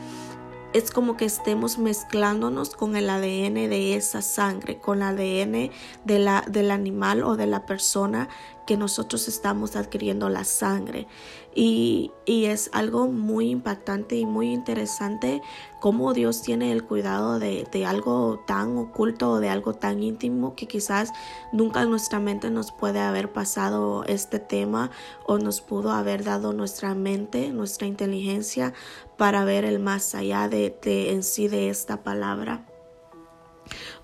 es 0.72 0.90
como 0.90 1.16
que 1.16 1.24
estemos 1.24 1.78
mezclándonos 1.78 2.74
con 2.74 2.96
el 2.96 3.08
ADN 3.08 3.54
de 3.54 3.96
esa 3.96 4.20
sangre, 4.20 4.78
con 4.78 4.98
el 4.98 5.04
ADN 5.04 5.70
de 6.04 6.18
la, 6.18 6.44
del 6.46 6.70
animal 6.70 7.22
o 7.22 7.36
de 7.36 7.46
la 7.46 7.64
persona 7.64 8.28
que 8.66 8.76
nosotros 8.76 9.28
estamos 9.28 9.76
adquiriendo 9.76 10.28
la 10.28 10.44
sangre. 10.44 11.06
Y, 11.54 12.10
y, 12.26 12.46
es 12.46 12.68
algo 12.74 13.06
muy 13.06 13.48
impactante 13.48 14.16
y 14.16 14.26
muy 14.26 14.52
interesante 14.52 15.40
cómo 15.80 16.12
Dios 16.12 16.42
tiene 16.42 16.70
el 16.70 16.84
cuidado 16.84 17.38
de, 17.38 17.66
de, 17.72 17.86
algo 17.86 18.44
tan 18.46 18.76
oculto 18.76 19.30
o 19.30 19.40
de 19.40 19.48
algo 19.48 19.72
tan 19.72 20.02
íntimo 20.02 20.54
que 20.54 20.66
quizás 20.66 21.12
nunca 21.52 21.80
en 21.80 21.88
nuestra 21.88 22.20
mente 22.20 22.50
nos 22.50 22.72
puede 22.72 23.00
haber 23.00 23.32
pasado 23.32 24.04
este 24.04 24.38
tema 24.38 24.90
o 25.24 25.38
nos 25.38 25.62
pudo 25.62 25.92
haber 25.92 26.24
dado 26.24 26.52
nuestra 26.52 26.94
mente, 26.94 27.48
nuestra 27.52 27.86
inteligencia 27.86 28.74
para 29.16 29.44
ver 29.46 29.64
el 29.64 29.78
más 29.78 30.14
allá 30.14 30.50
de, 30.50 30.76
de 30.82 31.12
en 31.12 31.22
sí 31.22 31.48
de 31.48 31.70
esta 31.70 32.02
palabra. 32.02 32.66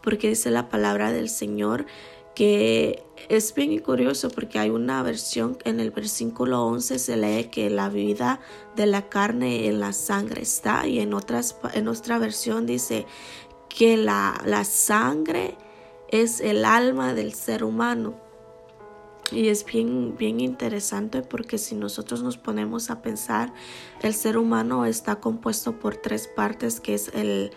Porque 0.03 0.29
dice 0.29 0.51
la 0.51 0.71
palabra 0.71 1.13
del 1.13 1.29
Señor 1.29 1.85
que 2.35 3.05
es 3.29 3.55
bien 3.55 3.79
curioso 3.79 4.31
porque 4.31 4.59
hay 4.59 4.71
una 4.71 5.03
versión 5.03 5.59
en 5.65 5.81
el 5.81 5.91
versículo 5.91 6.65
11 6.67 6.99
se 6.99 7.17
lee 7.17 7.45
que 7.45 7.71
la 7.71 7.89
vida 7.89 8.41
de 8.77 8.87
la 8.87 9.09
carne 9.09 9.67
en 9.67 9.81
la 9.81 9.93
sangre 9.93 10.43
está 10.43 10.87
y 10.87 11.01
en, 11.01 11.15
otras, 11.15 11.57
en 11.75 11.89
otra 11.89 12.19
versión 12.19 12.67
dice 12.67 13.07
que 13.69 13.97
la, 13.97 14.41
la 14.45 14.65
sangre 14.65 15.57
es 16.09 16.41
el 16.41 16.65
alma 16.65 17.15
del 17.15 17.33
ser 17.33 17.65
humano. 17.65 18.15
Y 19.31 19.49
es 19.49 19.65
bien, 19.65 20.15
bien 20.19 20.41
interesante 20.41 21.23
porque 21.23 21.57
si 21.57 21.75
nosotros 21.75 22.23
nos 22.23 22.37
ponemos 22.37 22.91
a 22.91 23.01
pensar, 23.01 23.55
el 24.03 24.13
ser 24.13 24.37
humano 24.37 24.85
está 24.85 25.21
compuesto 25.21 25.79
por 25.79 25.97
tres 25.97 26.29
partes 26.29 26.81
que 26.81 26.93
es 26.93 27.09
el, 27.15 27.51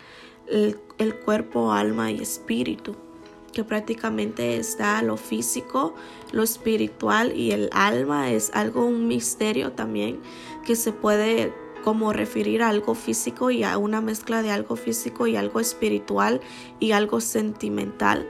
el 0.48 1.20
cuerpo, 1.20 1.74
alma 1.74 2.12
y 2.12 2.22
espíritu 2.22 2.96
que 3.56 3.64
prácticamente 3.64 4.58
está 4.58 5.02
lo 5.02 5.16
físico, 5.16 5.96
lo 6.34 6.44
espiritual 6.44 7.36
y 7.36 7.52
el 7.52 7.70
alma 7.72 8.30
es 8.30 8.52
algo, 8.54 8.86
un 8.86 9.08
misterio 9.08 9.72
también 9.72 10.20
que 10.66 10.76
se 10.76 10.92
puede 10.92 11.54
como 11.82 12.12
referir 12.12 12.62
a 12.62 12.70
algo 12.70 12.96
físico 12.96 13.52
y 13.52 13.64
a 13.64 13.78
una 13.78 14.02
mezcla 14.02 14.42
de 14.42 14.52
algo 14.52 14.76
físico 14.76 15.26
y 15.26 15.38
algo 15.38 15.62
espiritual 15.62 16.42
y 16.82 16.92
algo 16.92 17.22
sentimental. 17.22 18.28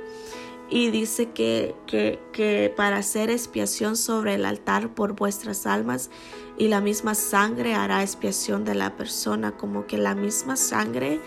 Y 0.70 0.92
dice 0.92 1.32
que, 1.32 1.74
que, 1.88 2.20
que 2.32 2.72
para 2.76 2.98
hacer 2.98 3.32
expiación 3.32 3.98
sobre 3.98 4.36
el 4.36 4.46
altar 4.46 4.94
por 4.94 5.16
vuestras 5.16 5.66
almas 5.66 6.12
y 6.56 6.68
la 6.68 6.82
misma 6.82 7.16
sangre 7.16 7.74
hará 7.74 8.04
expiación 8.04 8.64
de 8.64 8.76
la 8.76 8.96
persona, 8.96 9.58
como 9.58 9.88
que 9.88 9.98
la 9.98 10.14
misma 10.14 10.56
sangre 10.56 11.20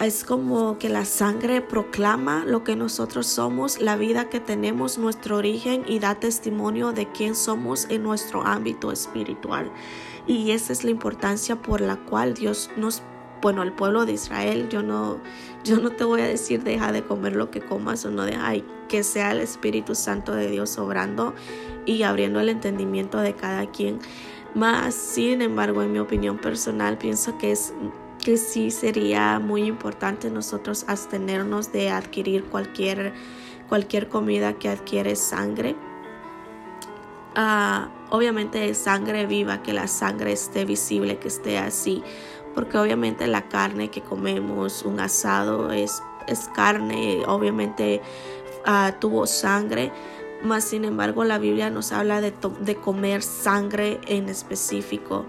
es 0.00 0.22
como 0.22 0.78
que 0.78 0.88
la 0.88 1.04
sangre 1.04 1.60
proclama 1.60 2.44
lo 2.44 2.62
que 2.62 2.76
nosotros 2.76 3.26
somos, 3.26 3.80
la 3.80 3.96
vida 3.96 4.28
que 4.28 4.40
tenemos, 4.40 4.98
nuestro 4.98 5.36
origen 5.36 5.84
y 5.86 5.98
da 5.98 6.14
testimonio 6.14 6.92
de 6.92 7.06
quién 7.10 7.34
somos 7.34 7.86
en 7.90 8.04
nuestro 8.04 8.46
ámbito 8.46 8.92
espiritual. 8.92 9.70
Y 10.26 10.52
esa 10.52 10.72
es 10.72 10.84
la 10.84 10.90
importancia 10.90 11.56
por 11.56 11.80
la 11.80 11.96
cual 11.96 12.34
Dios 12.34 12.70
nos 12.76 13.02
bueno, 13.40 13.62
el 13.62 13.72
pueblo 13.72 14.04
de 14.04 14.12
Israel, 14.14 14.68
yo 14.68 14.82
no, 14.82 15.18
yo 15.62 15.78
no 15.78 15.90
te 15.90 16.02
voy 16.02 16.22
a 16.22 16.26
decir 16.26 16.64
deja 16.64 16.90
de 16.90 17.04
comer 17.04 17.36
lo 17.36 17.52
que 17.52 17.60
comas 17.60 18.04
o 18.04 18.10
no 18.10 18.24
deja, 18.24 18.52
que 18.88 19.04
sea 19.04 19.30
el 19.30 19.38
Espíritu 19.38 19.94
Santo 19.94 20.34
de 20.34 20.48
Dios 20.48 20.76
obrando 20.78 21.34
y 21.86 22.02
abriendo 22.02 22.40
el 22.40 22.48
entendimiento 22.48 23.18
de 23.18 23.34
cada 23.34 23.66
quien. 23.70 24.00
Más, 24.54 24.94
sin 24.94 25.40
embargo, 25.40 25.82
en 25.82 25.92
mi 25.92 26.00
opinión 26.00 26.38
personal, 26.38 26.98
pienso 26.98 27.38
que 27.38 27.52
es 27.52 27.72
que 28.22 28.36
sí 28.36 28.70
sería 28.70 29.38
muy 29.38 29.64
importante 29.64 30.30
nosotros 30.30 30.84
abstenernos 30.88 31.72
de 31.72 31.90
adquirir 31.90 32.44
cualquier, 32.44 33.12
cualquier 33.68 34.08
comida 34.08 34.54
que 34.54 34.68
adquiere 34.68 35.16
sangre. 35.16 35.76
Uh, 37.36 37.88
obviamente 38.10 38.74
sangre 38.74 39.26
viva, 39.26 39.62
que 39.62 39.72
la 39.72 39.86
sangre 39.86 40.32
esté 40.32 40.64
visible, 40.64 41.18
que 41.18 41.28
esté 41.28 41.58
así, 41.58 42.02
porque 42.54 42.78
obviamente 42.78 43.26
la 43.26 43.48
carne 43.48 43.90
que 43.90 44.00
comemos, 44.00 44.82
un 44.82 44.98
asado 44.98 45.70
es, 45.70 46.02
es 46.26 46.48
carne, 46.54 47.22
obviamente 47.26 48.02
uh, 48.66 48.92
tuvo 48.98 49.26
sangre, 49.26 49.92
mas 50.42 50.64
sin 50.64 50.84
embargo 50.84 51.24
la 51.24 51.38
Biblia 51.38 51.70
nos 51.70 51.92
habla 51.92 52.20
de, 52.20 52.32
de, 52.60 52.76
comer 52.76 53.22
sangre 53.22 54.00
en 54.06 54.28
específico 54.28 55.26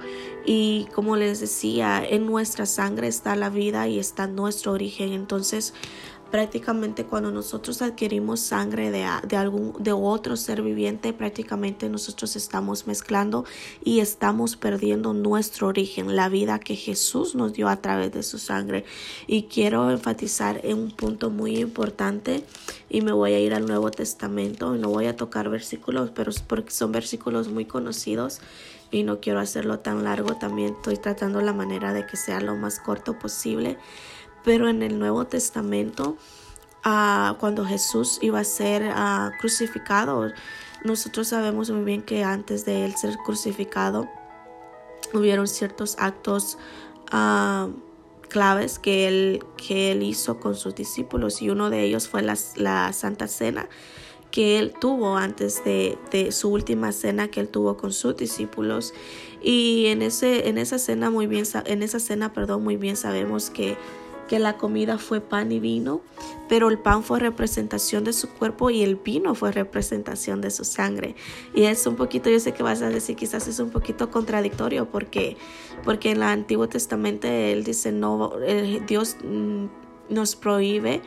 y 0.52 0.88
como 0.96 1.16
les 1.16 1.40
decía 1.40 2.04
en 2.04 2.26
nuestra 2.26 2.66
sangre 2.66 3.08
está 3.08 3.36
la 3.36 3.52
vida 3.52 3.88
y 3.88 4.00
está 4.00 4.26
nuestro 4.26 4.72
origen. 4.72 5.14
Entonces 5.14 5.76
prácticamente 6.32 7.06
cuando 7.06 7.30
nosotros 7.30 7.84
adquirimos 7.84 8.40
sangre 8.40 8.90
de, 8.90 9.08
de, 9.28 9.38
algún 9.38 9.74
de 9.78 9.92
otro 9.92 10.36
ser 10.38 10.64
viviente 10.64 11.14
prácticamente 11.14 11.88
nosotros 11.88 12.36
estamos 12.36 12.88
mezclando 12.88 13.46
y 13.84 14.00
estamos 14.00 14.56
perdiendo 14.56 15.14
nuestro 15.14 15.68
origen 15.68 16.16
la 16.16 16.30
vida 16.30 16.58
que 16.58 16.76
Jesús 16.76 17.36
nos 17.36 17.54
dio 17.54 17.68
a 17.68 17.76
través 17.76 18.12
de 18.12 18.24
su 18.24 18.40
sangre. 18.40 18.86
Y 19.28 19.44
quiero 19.44 19.92
enfatizar 19.92 20.62
en 20.64 20.80
un 20.80 20.92
punto 20.92 21.30
muy 21.30 21.58
importante 21.58 22.44
y 22.90 23.02
me 23.02 23.12
voy 23.12 23.34
a 23.34 23.40
ir 23.40 23.54
al 23.54 23.68
Nuevo 23.68 23.92
Testamento 23.92 24.74
no 24.74 24.90
voy 24.90 25.06
a 25.06 25.16
tocar 25.16 25.48
versículos 25.50 26.10
pero 26.10 26.32
porque 26.48 26.72
son 26.72 26.92
versículos 26.92 27.50
muy 27.50 27.66
conocidos 27.66 28.42
y 28.92 29.04
no 29.04 29.20
quiero 29.20 29.40
hacerlo 29.40 29.80
tan 29.80 30.04
largo 30.04 30.36
también 30.36 30.74
estoy 30.74 30.98
tratando 30.98 31.42
la 31.42 31.54
manera 31.54 31.94
de 31.94 32.06
que 32.06 32.18
sea 32.18 32.42
lo 32.42 32.56
más 32.56 32.80
corto 32.80 33.18
posible. 33.20 33.78
Pero 34.44 34.70
en 34.70 34.82
el 34.84 35.00
Nuevo 35.00 35.26
Testamento, 35.28 36.18
uh, 36.86 37.36
cuando 37.40 37.66
Jesús 37.66 38.20
iba 38.22 38.40
a 38.40 38.44
ser 38.44 38.84
uh, 38.84 39.32
crucificado, 39.40 40.32
nosotros 40.84 41.28
sabemos 41.28 41.70
muy 41.70 41.84
bien 41.84 42.02
que 42.02 42.24
antes 42.24 42.66
de 42.66 42.86
él 42.86 42.96
ser 42.96 43.18
crucificado, 43.18 44.08
hubieron 45.14 45.48
ciertos 45.48 45.96
actos 46.00 46.58
uh, 47.12 47.70
claves 48.30 48.80
que 48.80 49.08
él, 49.08 49.44
que 49.58 49.92
él 49.92 50.04
hizo 50.04 50.40
con 50.40 50.56
sus 50.56 50.76
discípulos 50.76 51.42
y 51.42 51.50
uno 51.50 51.70
de 51.70 51.84
ellos 51.84 52.08
fue 52.08 52.22
la 52.22 52.94
Santa 52.94 53.28
Cena 53.28 53.68
que 54.32 54.60
él 54.60 54.74
tuvo 54.80 55.18
antes 55.18 55.64
de, 55.64 55.98
de, 56.12 56.32
su 56.32 56.50
última 56.50 56.92
cena 56.92 57.30
que 57.30 57.40
él 57.40 57.48
tuvo 57.48 57.78
con 57.78 57.92
sus 57.92 58.16
discípulos 58.16 58.94
y 59.42 59.88
en 59.88 60.02
ese 60.02 60.50
en 60.50 60.58
esa 60.58 60.78
cena 60.78 61.10
muy 61.10 61.28
bien 61.28 61.46
en 61.66 61.84
esa 61.84 62.00
cena 62.00 62.34
perdón 62.34 62.64
muy 62.64 62.78
bien 62.78 62.96
sabemos 62.96 63.50
que 63.50 63.78
que 64.30 64.40
la 64.40 64.58
comida 64.58 65.00
fue 65.00 65.22
pan 65.22 65.52
y 65.52 65.60
vino, 65.60 66.02
pero 66.48 66.70
el 66.70 66.78
pan 66.78 67.04
fue 67.04 67.20
representación 67.20 68.04
de 68.04 68.14
su 68.14 68.30
cuerpo 68.30 68.70
y 68.70 68.84
el 68.84 68.96
vino 68.96 69.34
fue 69.34 69.52
representación 69.52 70.40
de 70.40 70.52
su 70.52 70.64
sangre. 70.64 71.16
Y 71.56 71.64
es 71.64 71.86
un 71.88 71.96
poquito, 71.96 72.30
yo 72.30 72.40
sé 72.40 72.54
que 72.54 72.62
vas 72.62 72.84
a 72.84 72.90
decir, 72.90 73.16
quizás 73.16 73.48
es 73.48 73.60
un 73.60 73.72
poquito 73.72 74.12
contradictorio 74.12 74.86
porque, 74.86 75.36
porque 75.84 76.12
en 76.12 76.18
el 76.18 76.24
Antiguo 76.24 76.70
Testamento 76.70 77.28
él 77.28 77.64
dice, 77.64 77.92
no, 77.92 78.34
Dios... 78.88 79.18
Nos 80.10 80.36
prohíbe 80.36 81.02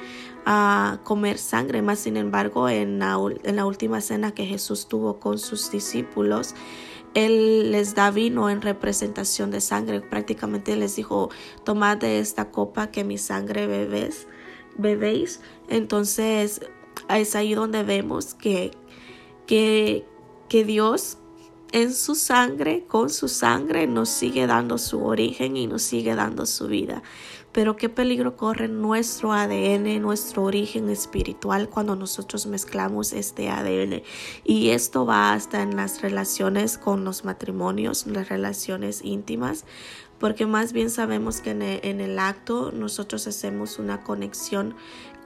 a 0.44 1.00
comer 1.04 1.38
sangre. 1.38 1.82
Más 1.82 2.00
sin 2.00 2.16
embargo, 2.16 2.68
en 2.68 2.99
la, 2.99 3.18
en 3.44 3.56
la 3.56 3.66
última 3.66 4.00
cena 4.00 4.32
que 4.32 4.47
Jesús 4.47 4.88
tuvo 4.88 5.18
con 5.18 5.38
sus 5.38 5.71
discípulos, 5.71 6.54
él 7.14 7.73
les 7.73 7.94
da 7.94 8.11
vino 8.11 8.49
en 8.49 8.62
representación 8.62 9.50
de 9.50 9.61
sangre. 9.61 10.00
Prácticamente 10.00 10.76
les 10.76 10.97
dijo, 10.97 11.30
tomad 11.64 11.99
de 11.99 12.18
esta 12.18 12.50
copa 12.50 12.90
que 12.90 13.04
mi 13.04 13.18
sangre 13.18 13.66
bebés, 13.66 14.26
bebéis. 14.76 15.40
Entonces 15.68 16.61
es 17.09 17.35
ahí 17.37 17.54
donde 17.54 17.82
vemos 17.82 18.35
que, 18.35 18.71
que, 19.47 20.06
que 20.49 20.64
Dios 20.64 21.18
en 21.73 21.94
su 21.94 22.14
sangre, 22.14 22.85
con 22.87 23.09
su 23.09 23.28
sangre, 23.28 23.87
nos 23.87 24.11
sigue 24.11 24.47
dando 24.47 24.76
su 24.76 25.02
origen 25.04 25.56
y 25.56 25.66
nos 25.66 25.82
sigue 25.82 26.14
dando 26.14 26.44
su 26.44 26.66
vida. 26.68 27.02
Pero 27.52 27.76
qué 27.76 27.90
peligro 27.90 28.37
corre 28.37 28.66
nuestro 28.68 29.32
ADN, 29.32 30.00
nuestro 30.00 30.42
origen 30.44 30.88
espiritual 30.88 31.68
cuando 31.68 31.94
nosotros 31.97 32.47
mezclamos 32.47 33.12
este 33.12 33.50
ADN. 33.50 34.02
Y 34.42 34.71
esto 34.71 35.04
va 35.04 35.35
hasta 35.35 35.62
en 35.62 35.76
las 35.76 36.00
relaciones 36.00 36.78
con 36.78 37.04
los 37.04 37.25
matrimonios, 37.25 38.06
las 38.06 38.30
relaciones 38.30 39.02
íntimas, 39.04 39.66
porque 40.22 40.46
más 40.46 40.72
bien 40.72 40.88
sabemos 40.88 41.40
que 41.40 41.50
en 41.50 42.00
el, 42.00 42.18
acto 42.20 42.70
nosotros 42.70 43.26
hacemos 43.26 43.80
una 43.80 44.04
conexión 44.04 44.76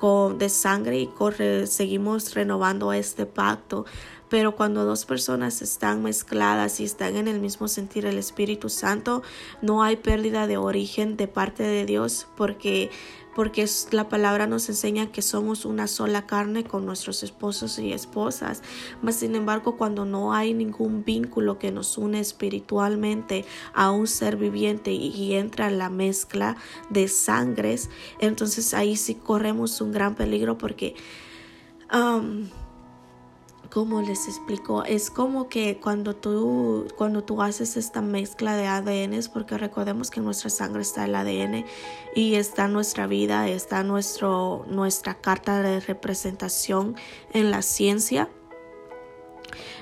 con, 0.00 0.38
de 0.38 0.48
sangre 0.48 0.98
y 0.98 1.06
corre, 1.06 1.66
seguimos 1.66 2.34
renovando 2.34 2.94
este 2.94 3.26
pacto. 3.26 3.84
Pero 4.30 4.56
cuando 4.56 4.86
dos 4.86 5.04
personas 5.04 5.60
están 5.60 6.02
mezcladas 6.02 6.80
y 6.80 6.84
están 6.84 7.16
en 7.16 7.28
el 7.28 7.40
mismo 7.40 7.68
sentir 7.68 8.06
el 8.06 8.16
Espíritu 8.16 8.70
Santo, 8.70 9.22
no 9.60 9.82
hay 9.82 9.96
pérdida 9.96 10.46
de 10.46 10.56
origen 10.56 11.18
de 11.18 11.28
parte 11.28 11.62
de 11.62 11.84
Dios 11.84 12.26
porque 12.34 12.90
porque 13.36 13.66
la 13.90 14.08
palabra 14.08 14.46
nos 14.46 14.70
enseña 14.70 15.12
que 15.12 15.20
somos 15.20 15.66
una 15.66 15.88
sola 15.88 16.24
carne 16.24 16.64
con 16.64 16.86
nuestros 16.86 17.22
esposos 17.22 17.78
y 17.78 17.92
esposas. 17.92 18.62
Mas 19.02 19.16
sin 19.16 19.36
embargo, 19.36 19.76
cuando 19.76 20.06
no 20.06 20.32
hay 20.32 20.54
ningún 20.54 21.04
vínculo 21.04 21.58
que 21.58 21.70
nos 21.70 21.98
une 21.98 22.18
espiritualmente 22.18 23.44
a 23.74 23.90
un 23.90 24.06
ser 24.06 24.38
viviente 24.38 24.92
y, 24.92 25.34
entra 25.34 25.70
la 25.70 25.90
mezcla 25.90 26.56
de 26.88 27.08
sangres, 27.08 27.90
entonces 28.20 28.72
ahí 28.72 28.96
sí 28.96 29.14
corremos 29.14 29.82
un 29.82 29.92
gran 29.92 30.14
peligro 30.14 30.56
porque 30.56 30.94
um, 31.92 32.48
¿Cómo 33.70 34.00
les 34.00 34.28
explico? 34.28 34.84
Es 34.84 35.10
como 35.10 35.48
que 35.48 35.78
cuando 35.78 36.14
tú, 36.14 36.86
cuando 36.96 37.24
tú 37.24 37.42
haces 37.42 37.76
esta 37.76 38.00
mezcla 38.00 38.56
de 38.56 38.66
ADNs, 38.66 39.28
porque 39.28 39.58
recordemos 39.58 40.10
que 40.10 40.20
en 40.20 40.26
nuestra 40.26 40.50
sangre 40.50 40.82
está 40.82 41.04
el 41.04 41.14
ADN 41.14 41.64
y 42.14 42.34
está 42.34 42.68
nuestra 42.68 43.06
vida, 43.06 43.48
está 43.48 43.82
nuestro, 43.82 44.64
nuestra 44.68 45.14
carta 45.14 45.62
de 45.62 45.80
representación 45.80 46.96
en 47.32 47.50
la 47.50 47.62
ciencia. 47.62 48.28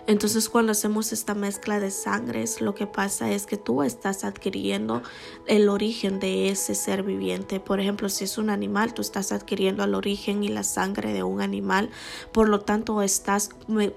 Entonces 0.07 0.51
cuando 0.51 0.73
hacemos 0.73 1.13
esta 1.13 1.35
mezcla 1.35 1.81
de 1.81 1.91
sangres, 1.91 2.61
lo 2.61 2.75
que 2.75 2.87
pasa 2.87 3.33
es 3.33 3.47
que 3.47 3.57
tú 3.57 3.83
estás 3.83 4.25
adquiriendo 4.25 5.03
el 5.47 5.71
origen 5.71 6.21
de 6.21 6.51
ese 6.51 6.75
ser 6.75 7.03
viviente. 7.03 7.59
Por 7.59 7.81
ejemplo, 7.81 8.11
si 8.11 8.25
es 8.25 8.37
un 8.37 8.51
animal, 8.51 8.93
tú 8.93 9.01
estás 9.01 9.33
adquiriendo 9.33 9.83
el 9.83 9.95
origen 9.95 10.45
y 10.45 10.49
la 10.49 10.63
sangre 10.63 11.15
de 11.15 11.23
un 11.23 11.41
animal. 11.41 11.89
Por 12.33 12.51
lo 12.51 12.61
tanto, 12.61 13.01
estás 13.01 13.49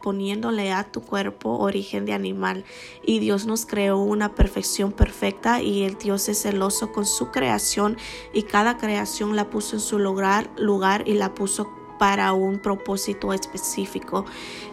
poniéndole 0.02 0.72
a 0.72 0.86
tu 0.86 1.02
cuerpo 1.02 1.58
origen 1.58 2.06
de 2.06 2.14
animal. 2.14 2.64
Y 3.06 3.20
Dios 3.20 3.46
nos 3.46 3.66
creó 3.66 3.98
una 3.98 4.34
perfección 4.34 4.94
perfecta 4.94 5.62
y 5.62 5.84
el 5.84 5.98
Dios 5.98 6.30
es 6.30 6.42
celoso 6.42 6.94
con 6.94 7.06
su 7.06 7.32
creación 7.32 7.98
y 8.34 8.44
cada 8.44 8.78
creación 8.78 9.36
la 9.36 9.50
puso 9.50 9.76
en 9.76 9.82
su 9.82 10.00
lugar, 10.00 10.50
lugar 10.58 11.04
y 11.06 11.16
la 11.16 11.34
puso 11.34 11.70
para 11.98 12.34
un 12.34 12.60
propósito 12.60 13.34
específico. 13.34 14.26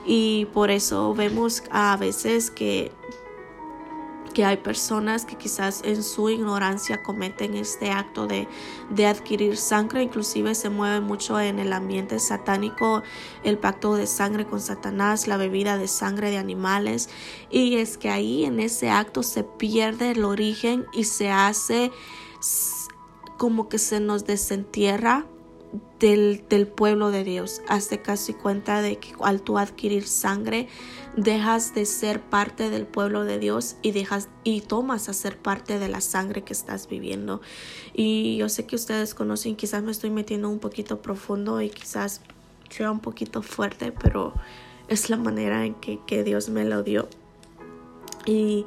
Y 0.07 0.47
por 0.52 0.71
eso 0.71 1.14
vemos 1.14 1.62
a 1.71 1.97
veces 1.97 2.50
que 2.50 2.93
que 4.35 4.45
hay 4.45 4.59
personas 4.59 5.25
que 5.25 5.37
quizás 5.37 5.81
en 5.85 6.02
su 6.02 6.28
ignorancia 6.28 7.02
cometen 7.02 7.54
este 7.54 7.90
acto 7.90 8.26
de, 8.26 8.47
de, 8.90 9.07
adquirir 9.07 9.57
sangre, 9.57 10.03
inclusive 10.03 10.55
se 10.55 10.68
mueve 10.68 11.01
mucho 11.01 11.40
en 11.40 11.59
el 11.59 11.72
ambiente 11.72 12.18
satánico, 12.18 13.03
el 13.44 13.59
pacto 13.59 13.94
de 13.94 14.07
sangre 14.07 14.44
con 14.44 14.61
Satanás, 14.61 15.29
la 15.29 15.37
bebida 15.37 15.79
de 15.79 15.88
sangre 15.88 16.31
de 16.31 16.38
animales, 16.38 17.09
y 17.48 17.77
es 17.77 17.96
que 17.96 18.11
ahí 18.11 18.44
en 18.44 18.61
ese 18.61 18.90
acto 18.90 19.22
se 19.22 19.44
pierde 19.44 20.11
el 20.11 20.25
origen 20.25 20.85
y 20.92 21.05
se 21.05 21.31
hace 21.31 21.92
como 23.38 23.68
que 23.68 23.79
se 23.79 24.01
nos 24.01 24.27
desentierra 24.27 25.27
del, 26.05 26.67
pueblo 26.67 27.11
de 27.11 27.25
Dios. 27.25 27.62
Hazte 27.67 28.03
casi 28.03 28.35
cuenta 28.35 28.83
de 28.83 28.99
que 28.99 29.14
al 29.23 29.40
tú 29.40 29.57
adquirir 29.57 30.07
sangre, 30.07 30.69
dejas 31.17 31.75
de 31.75 31.87
ser 31.87 32.21
parte 32.21 32.69
del 32.69 32.87
pueblo 32.87 33.25
de 33.25 33.38
Dios 33.38 33.77
y 33.81 33.93
dejas 33.93 34.29
y 34.43 34.61
tomas 34.61 35.09
a 35.09 35.14
ser 35.14 35.38
parte 35.38 35.79
de 35.79 35.88
la 35.88 36.03
sangre 36.03 36.43
que 36.43 36.53
estás 36.53 36.88
viviendo. 36.88 37.40
Y 37.95 38.37
yo 38.37 38.51
sé 38.51 38.67
que 38.67 38.77
ustedes 38.77 39.14
conocen, 39.14 39.57
quizás 39.57 39.83
me 39.83 39.93
estoy 39.93 40.11
metiendo 40.11 40.51
un 40.51 40.59
poquito 40.59 41.01
profundo 41.01 41.62
y 41.62 41.71
quizás 41.71 42.21
sea 42.69 42.90
un 42.90 43.01
poquito 43.01 43.40
fuerte, 43.40 43.90
pero 43.93 44.35
es 44.88 45.09
la 45.09 45.17
manera 45.17 45.64
en 45.64 45.75
que, 45.75 46.01
que 46.07 46.23
Dios 46.23 46.51
me 46.51 46.67
lo 46.67 46.83
dio. 46.83 47.09
Y 48.27 48.67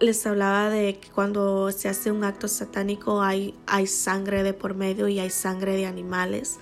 les 0.00 0.26
hablaba 0.26 0.70
de 0.70 0.98
que 0.98 1.08
cuando 1.10 1.70
se 1.72 1.88
hace 1.88 2.10
un 2.10 2.24
acto 2.24 2.48
satánico 2.48 3.22
hay, 3.22 3.54
hay 3.66 3.86
sangre 3.86 4.42
de 4.42 4.54
por 4.54 4.74
medio 4.74 5.08
y 5.08 5.18
hay 5.18 5.30
sangre 5.30 5.76
de 5.76 5.86
animales 5.86 6.58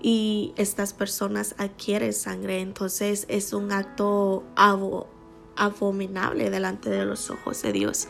y 0.00 0.52
estas 0.56 0.92
personas 0.92 1.54
adquieren 1.58 2.12
sangre. 2.12 2.60
Entonces 2.60 3.26
es 3.28 3.52
un 3.52 3.72
acto 3.72 4.44
abominable 5.56 6.50
delante 6.50 6.88
de 6.90 7.04
los 7.04 7.30
ojos 7.30 7.62
de 7.62 7.72
Dios 7.72 8.08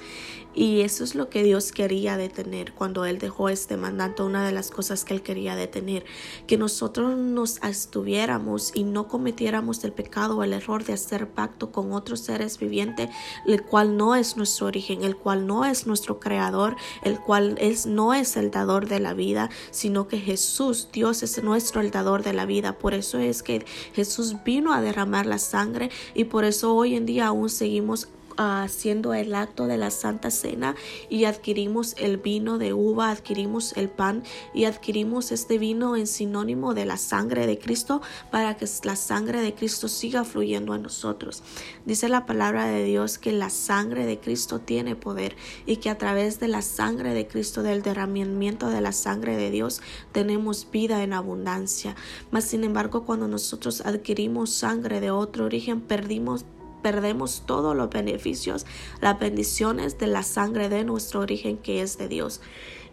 y 0.54 0.80
eso 0.80 1.04
es 1.04 1.14
lo 1.14 1.28
que 1.28 1.42
Dios 1.44 1.72
quería 1.72 2.16
detener 2.16 2.72
cuando 2.72 3.04
Él 3.04 3.18
dejó 3.18 3.48
este 3.48 3.76
mandato, 3.76 4.26
una 4.26 4.44
de 4.44 4.52
las 4.52 4.70
cosas 4.70 5.04
que 5.04 5.14
Él 5.14 5.22
quería 5.22 5.54
detener, 5.54 6.04
que 6.46 6.56
nosotros 6.56 7.16
nos 7.16 7.62
estuviéramos 7.62 8.72
y 8.74 8.84
no 8.84 9.08
cometiéramos 9.08 9.84
el 9.84 9.92
pecado 9.92 10.38
o 10.38 10.44
el 10.44 10.52
error 10.52 10.84
de 10.84 10.94
hacer 10.94 11.28
pacto 11.28 11.70
con 11.70 11.92
otros 11.92 12.20
seres 12.20 12.58
vivientes, 12.58 13.08
el 13.46 13.62
cual 13.62 13.96
no 13.96 14.14
es 14.14 14.36
nuestro 14.36 14.66
origen, 14.66 15.04
el 15.04 15.16
cual 15.16 15.46
no 15.46 15.64
es 15.64 15.86
nuestro 15.86 16.18
creador, 16.18 16.76
el 17.02 17.20
cual 17.20 17.56
es, 17.60 17.86
no 17.86 18.14
es 18.14 18.36
el 18.36 18.50
dador 18.50 18.88
de 18.88 19.00
la 19.00 19.14
vida, 19.14 19.50
sino 19.70 20.08
que 20.08 20.18
Jesús, 20.18 20.88
Dios 20.92 21.22
es 21.22 21.42
nuestro 21.42 21.80
el 21.80 21.90
dador 21.90 22.22
de 22.22 22.32
la 22.32 22.46
vida. 22.46 22.78
Por 22.78 22.94
eso 22.94 23.18
es 23.18 23.42
que 23.42 23.64
Jesús 23.92 24.36
vino 24.44 24.72
a 24.72 24.80
derramar 24.80 25.26
la 25.26 25.38
sangre 25.38 25.90
y 26.14 26.24
por 26.24 26.44
eso 26.44 26.74
hoy 26.74 26.96
en 26.96 27.06
día 27.06 27.26
aún 27.28 27.48
seguimos 27.48 28.08
haciendo 28.38 29.14
el 29.14 29.34
acto 29.34 29.66
de 29.66 29.76
la 29.76 29.90
Santa 29.90 30.30
Cena 30.30 30.76
y 31.08 31.24
adquirimos 31.24 31.94
el 31.98 32.18
vino 32.18 32.58
de 32.58 32.72
uva, 32.72 33.10
adquirimos 33.10 33.76
el 33.76 33.88
pan 33.88 34.22
y 34.54 34.64
adquirimos 34.64 35.32
este 35.32 35.58
vino 35.58 35.96
en 35.96 36.06
sinónimo 36.06 36.72
de 36.72 36.86
la 36.86 36.96
sangre 36.96 37.46
de 37.46 37.58
Cristo 37.58 38.00
para 38.30 38.56
que 38.56 38.66
la 38.84 38.96
sangre 38.96 39.40
de 39.40 39.54
Cristo 39.54 39.88
siga 39.88 40.24
fluyendo 40.24 40.74
en 40.74 40.82
nosotros. 40.82 41.42
Dice 41.84 42.08
la 42.08 42.26
palabra 42.26 42.66
de 42.66 42.84
Dios 42.84 43.18
que 43.18 43.32
la 43.32 43.50
sangre 43.50 44.06
de 44.06 44.20
Cristo 44.20 44.60
tiene 44.60 44.94
poder 44.94 45.36
y 45.66 45.76
que 45.76 45.90
a 45.90 45.98
través 45.98 46.38
de 46.38 46.48
la 46.48 46.62
sangre 46.62 47.14
de 47.14 47.26
Cristo, 47.26 47.62
del 47.62 47.82
derramamiento 47.82 48.68
de 48.68 48.80
la 48.80 48.92
sangre 48.92 49.36
de 49.36 49.50
Dios, 49.50 49.80
tenemos 50.12 50.68
vida 50.70 51.02
en 51.02 51.12
abundancia. 51.12 51.96
Mas 52.30 52.44
sin 52.44 52.62
embargo, 52.62 53.04
cuando 53.04 53.26
nosotros 53.26 53.80
adquirimos 53.80 54.50
sangre 54.50 55.00
de 55.00 55.10
otro 55.10 55.44
origen, 55.44 55.80
perdimos 55.80 56.44
perdemos 56.82 57.42
todos 57.46 57.76
los 57.76 57.90
beneficios, 57.90 58.66
las 59.00 59.18
bendiciones 59.18 59.98
de 59.98 60.06
la 60.06 60.22
sangre 60.22 60.68
de 60.68 60.84
nuestro 60.84 61.20
origen 61.20 61.58
que 61.58 61.82
es 61.82 61.98
de 61.98 62.08
Dios. 62.08 62.40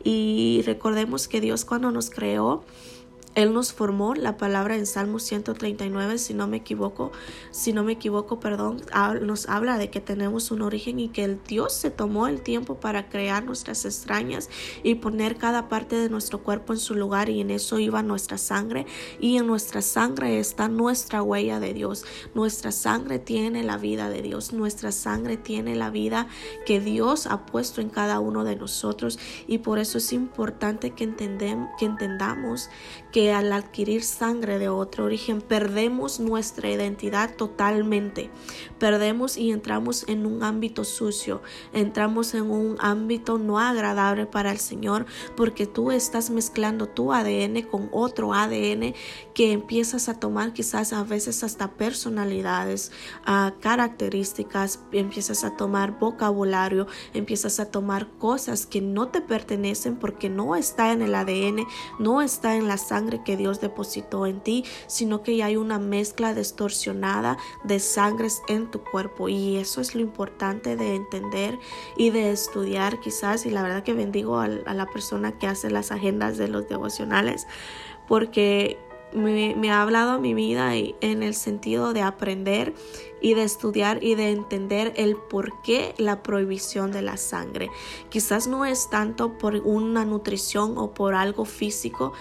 Y 0.03 0.61
recordemos 0.65 1.27
que 1.27 1.41
Dios 1.41 1.65
cuando 1.65 1.91
nos 1.91 2.09
creó, 2.09 2.63
él 3.35 3.53
nos 3.53 3.73
formó, 3.73 4.15
la 4.15 4.37
palabra 4.37 4.77
en 4.77 4.85
Salmo 4.85 5.19
139, 5.19 6.17
si 6.17 6.33
no 6.33 6.47
me 6.47 6.57
equivoco, 6.57 7.11
si 7.51 7.73
no 7.73 7.83
me 7.83 7.91
equivoco, 7.91 8.39
perdón, 8.39 8.81
nos 9.21 9.49
habla 9.49 9.77
de 9.77 9.89
que 9.89 9.99
tenemos 9.99 10.51
un 10.51 10.61
origen 10.61 10.99
y 10.99 11.09
que 11.09 11.25
el 11.25 11.43
Dios 11.45 11.73
se 11.73 11.91
tomó 11.91 12.27
el 12.27 12.41
tiempo 12.41 12.75
para 12.75 13.09
crear 13.09 13.43
nuestras 13.43 13.83
extrañas 13.83 14.49
y 14.83 14.95
poner 14.95 15.35
cada 15.35 15.67
parte 15.67 15.97
de 15.97 16.09
nuestro 16.09 16.43
cuerpo 16.43 16.71
en 16.71 16.79
su 16.79 16.95
lugar 16.95 17.29
y 17.29 17.41
en 17.41 17.51
eso 17.51 17.77
iba 17.77 18.01
nuestra 18.01 18.37
sangre 18.37 18.85
y 19.19 19.37
en 19.37 19.47
nuestra 19.47 19.81
sangre 19.81 20.39
está 20.39 20.69
nuestra 20.69 21.21
huella 21.21 21.59
de 21.59 21.73
Dios. 21.73 22.05
Nuestra 22.33 22.71
sangre 22.71 23.19
tiene 23.19 23.63
la 23.63 23.77
vida 23.77 24.09
de 24.09 24.21
Dios, 24.21 24.53
nuestra 24.53 24.93
sangre 24.93 25.35
tiene 25.35 25.75
la 25.75 25.89
vida 25.89 26.27
que 26.65 26.79
Dios 26.79 27.27
ha 27.27 27.45
puesto 27.45 27.81
en 27.81 27.89
cada 27.89 28.21
uno 28.21 28.45
de 28.45 28.55
nosotros 28.55 29.19
y 29.45 29.57
por 29.57 29.79
eso 29.79 29.97
es 29.97 30.13
importante 30.13 30.91
que, 30.91 31.13
que 31.15 31.85
entendamos 31.85 32.69
que 33.11 33.24
al 33.31 33.51
adquirir 33.53 34.03
sangre 34.03 34.59
de 34.59 34.69
otro 34.69 35.05
origen 35.05 35.41
perdemos 35.41 36.19
nuestra 36.19 36.69
identidad 36.69 37.35
totalmente. 37.35 38.29
Perdemos 38.79 39.37
y 39.37 39.51
entramos 39.51 40.05
en 40.07 40.25
un 40.25 40.43
ámbito 40.43 40.83
sucio, 40.83 41.41
entramos 41.73 42.33
en 42.33 42.49
un 42.51 42.77
ámbito 42.79 43.37
no 43.37 43.59
agradable 43.59 44.25
para 44.25 44.51
el 44.51 44.59
Señor 44.59 45.05
porque 45.35 45.65
tú 45.65 45.91
estás 45.91 46.29
mezclando 46.29 46.87
tu 46.87 47.13
ADN 47.13 47.61
con 47.63 47.89
otro 47.91 48.33
ADN 48.33 48.93
que 49.33 49.51
empiezas 49.51 50.09
a 50.09 50.19
tomar 50.19 50.53
quizás 50.53 50.93
a 50.93 51.03
veces 51.03 51.43
hasta 51.43 51.71
personalidades, 51.73 52.91
a 53.25 53.53
características, 53.59 54.79
empiezas 54.91 55.43
a 55.43 55.55
tomar 55.55 55.99
vocabulario, 55.99 56.87
empiezas 57.13 57.59
a 57.59 57.71
tomar 57.71 58.07
cosas 58.17 58.65
que 58.65 58.81
no 58.81 59.07
te 59.09 59.21
pertenecen 59.21 59.97
porque 59.97 60.29
no 60.29 60.55
está 60.55 60.91
en 60.91 61.01
el 61.01 61.15
ADN, 61.15 61.65
no 61.99 62.21
está 62.21 62.55
en 62.55 62.67
la 62.67 62.77
sangre 62.77 63.14
que 63.23 63.37
Dios 63.37 63.61
depositó 63.61 64.25
en 64.25 64.41
ti, 64.41 64.65
sino 64.87 65.23
que 65.23 65.37
ya 65.37 65.45
hay 65.45 65.57
una 65.57 65.79
mezcla 65.79 66.33
distorsionada 66.33 67.37
de 67.63 67.79
sangres 67.79 68.41
en 68.47 68.69
tu 68.69 68.83
cuerpo 68.83 69.29
y 69.29 69.57
eso 69.57 69.81
es 69.81 69.95
lo 69.95 70.01
importante 70.01 70.75
de 70.75 70.95
entender 70.95 71.57
y 71.97 72.09
de 72.09 72.31
estudiar 72.31 72.99
quizás 72.99 73.45
y 73.45 73.51
la 73.51 73.63
verdad 73.63 73.83
que 73.83 73.93
bendigo 73.93 74.39
a, 74.39 74.47
la 74.47 74.85
persona 74.87 75.37
que 75.37 75.47
hace 75.47 75.69
las 75.69 75.91
agendas 75.91 76.37
de 76.37 76.47
los 76.47 76.67
devocionales 76.67 77.47
porque 78.07 78.77
me, 79.13 79.71
ha 79.71 79.81
hablado 79.81 80.11
a 80.11 80.17
mi 80.17 80.33
vida 80.33 80.75
en 80.75 81.23
el 81.23 81.33
sentido 81.33 81.93
de 81.93 82.01
aprender 82.01 82.73
y 83.21 83.33
de 83.33 83.43
estudiar 83.43 84.03
y 84.03 84.15
de 84.15 84.31
entender 84.31 84.93
el 84.97 85.15
por 85.15 85.61
qué 85.61 85.95
la 85.97 86.21
prohibición 86.21 86.91
de 86.91 87.01
la 87.01 87.17
sangre. 87.17 87.69
Quizás 88.09 88.47
no 88.47 88.65
es 88.65 88.89
tanto 88.89 89.37
por 89.37 89.55
una 89.55 90.05
nutrición 90.05 90.77
o 90.77 90.93
por 90.93 91.15
algo 91.15 91.45
físico 91.45 92.13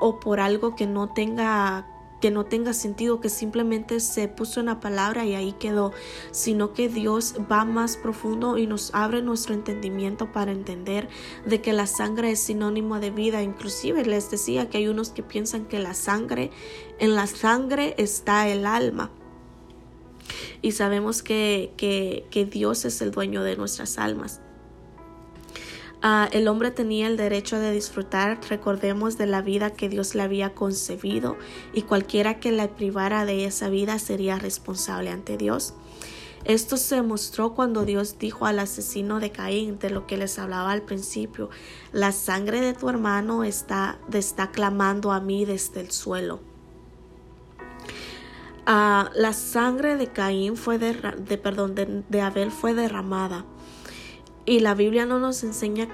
o 0.00 0.20
por 0.20 0.40
algo 0.40 0.74
que 0.74 0.86
no 0.86 1.12
tenga 1.12 1.86
que 2.24 2.30
no 2.30 2.46
tenga 2.46 2.72
sentido, 2.72 3.20
que 3.20 3.28
simplemente 3.28 4.00
se 4.00 4.28
puso 4.28 4.62
una 4.62 4.80
palabra 4.80 5.26
y 5.26 5.34
ahí 5.34 5.52
quedó, 5.52 5.92
sino 6.30 6.72
que 6.72 6.88
Dios 6.88 7.34
va 7.52 7.66
más 7.66 7.98
profundo 7.98 8.56
y 8.56 8.66
nos 8.66 8.94
abre 8.94 9.20
nuestro 9.20 9.52
entendimiento 9.52 10.32
para 10.32 10.50
entender 10.50 11.10
de 11.44 11.60
que 11.60 11.74
la 11.74 11.86
sangre 11.86 12.30
es 12.30 12.40
sinónimo 12.40 12.98
de 12.98 13.10
vida. 13.10 13.42
Inclusive 13.42 14.06
les 14.06 14.30
decía 14.30 14.70
que 14.70 14.78
hay 14.78 14.88
unos 14.88 15.10
que 15.10 15.22
piensan 15.22 15.66
que 15.66 15.78
la 15.78 15.92
sangre, 15.92 16.50
en 16.98 17.14
la 17.14 17.26
sangre 17.26 17.94
está 17.98 18.48
el 18.48 18.64
alma. 18.64 19.10
Y 20.62 20.72
sabemos 20.72 21.22
que, 21.22 21.74
que, 21.76 22.24
que 22.30 22.46
Dios 22.46 22.86
es 22.86 23.02
el 23.02 23.10
dueño 23.10 23.42
de 23.42 23.58
nuestras 23.58 23.98
almas. 23.98 24.40
Ah, 26.06 26.28
el 26.32 26.48
hombre 26.48 26.70
tenía 26.70 27.06
el 27.06 27.16
derecho 27.16 27.58
de 27.58 27.72
disfrutar, 27.72 28.38
recordemos, 28.50 29.16
de 29.16 29.24
la 29.24 29.40
vida 29.40 29.70
que 29.70 29.88
Dios 29.88 30.14
le 30.14 30.20
había 30.20 30.52
concebido 30.52 31.38
y 31.72 31.80
cualquiera 31.80 32.40
que 32.40 32.52
la 32.52 32.68
privara 32.68 33.24
de 33.24 33.46
esa 33.46 33.70
vida 33.70 33.98
sería 33.98 34.38
responsable 34.38 35.08
ante 35.08 35.38
Dios. 35.38 35.72
Esto 36.44 36.76
se 36.76 37.00
mostró 37.00 37.54
cuando 37.54 37.86
Dios 37.86 38.18
dijo 38.18 38.44
al 38.44 38.58
asesino 38.58 39.18
de 39.18 39.32
Caín, 39.32 39.78
de 39.78 39.88
lo 39.88 40.06
que 40.06 40.18
les 40.18 40.38
hablaba 40.38 40.72
al 40.72 40.82
principio, 40.82 41.48
la 41.90 42.12
sangre 42.12 42.60
de 42.60 42.74
tu 42.74 42.90
hermano 42.90 43.42
está, 43.42 43.98
está 44.12 44.50
clamando 44.50 45.10
a 45.10 45.20
mí 45.20 45.46
desde 45.46 45.80
el 45.80 45.90
suelo. 45.90 46.40
Ah, 48.66 49.08
la 49.14 49.32
sangre 49.32 49.96
de 49.96 50.08
Caín 50.08 50.58
fue 50.58 50.78
de, 50.78 50.92
perdón, 51.38 51.74
de 51.74 52.20
Abel 52.20 52.50
fue 52.50 52.74
derramada 52.74 53.46
y 54.46 54.60
la 54.60 54.74
Biblia 54.74 55.06
no 55.06 55.18
nos 55.18 55.42
enseña 55.42 55.88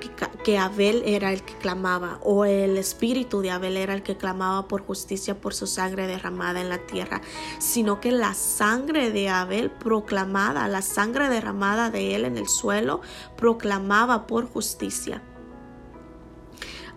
que, 0.44 0.58
Abel 0.58 1.02
era 1.06 1.32
el 1.32 1.42
que 1.42 1.54
clamaba 1.54 2.18
o 2.22 2.44
el 2.44 2.76
espíritu 2.78 3.42
de 3.42 3.50
Abel 3.52 3.76
era 3.76 3.94
el 3.94 4.02
que 4.02 4.16
clamaba 4.16 4.66
por 4.66 4.82
justicia 4.82 5.40
por 5.40 5.54
su 5.54 5.68
sangre 5.68 6.08
derramada 6.08 6.60
en 6.60 6.68
la 6.68 6.78
tierra, 6.78 7.20
sino 7.58 8.00
que 8.00 8.10
la 8.10 8.34
sangre 8.34 9.12
de 9.12 9.28
Abel 9.28 9.70
proclamada, 9.70 10.66
la 10.66 10.82
sangre 10.82 11.28
derramada 11.28 11.90
de 11.90 12.16
él 12.16 12.24
en 12.24 12.36
el 12.36 12.48
suelo, 12.48 13.02
proclamaba 13.36 14.26
por 14.26 14.46
justicia. 14.46 15.22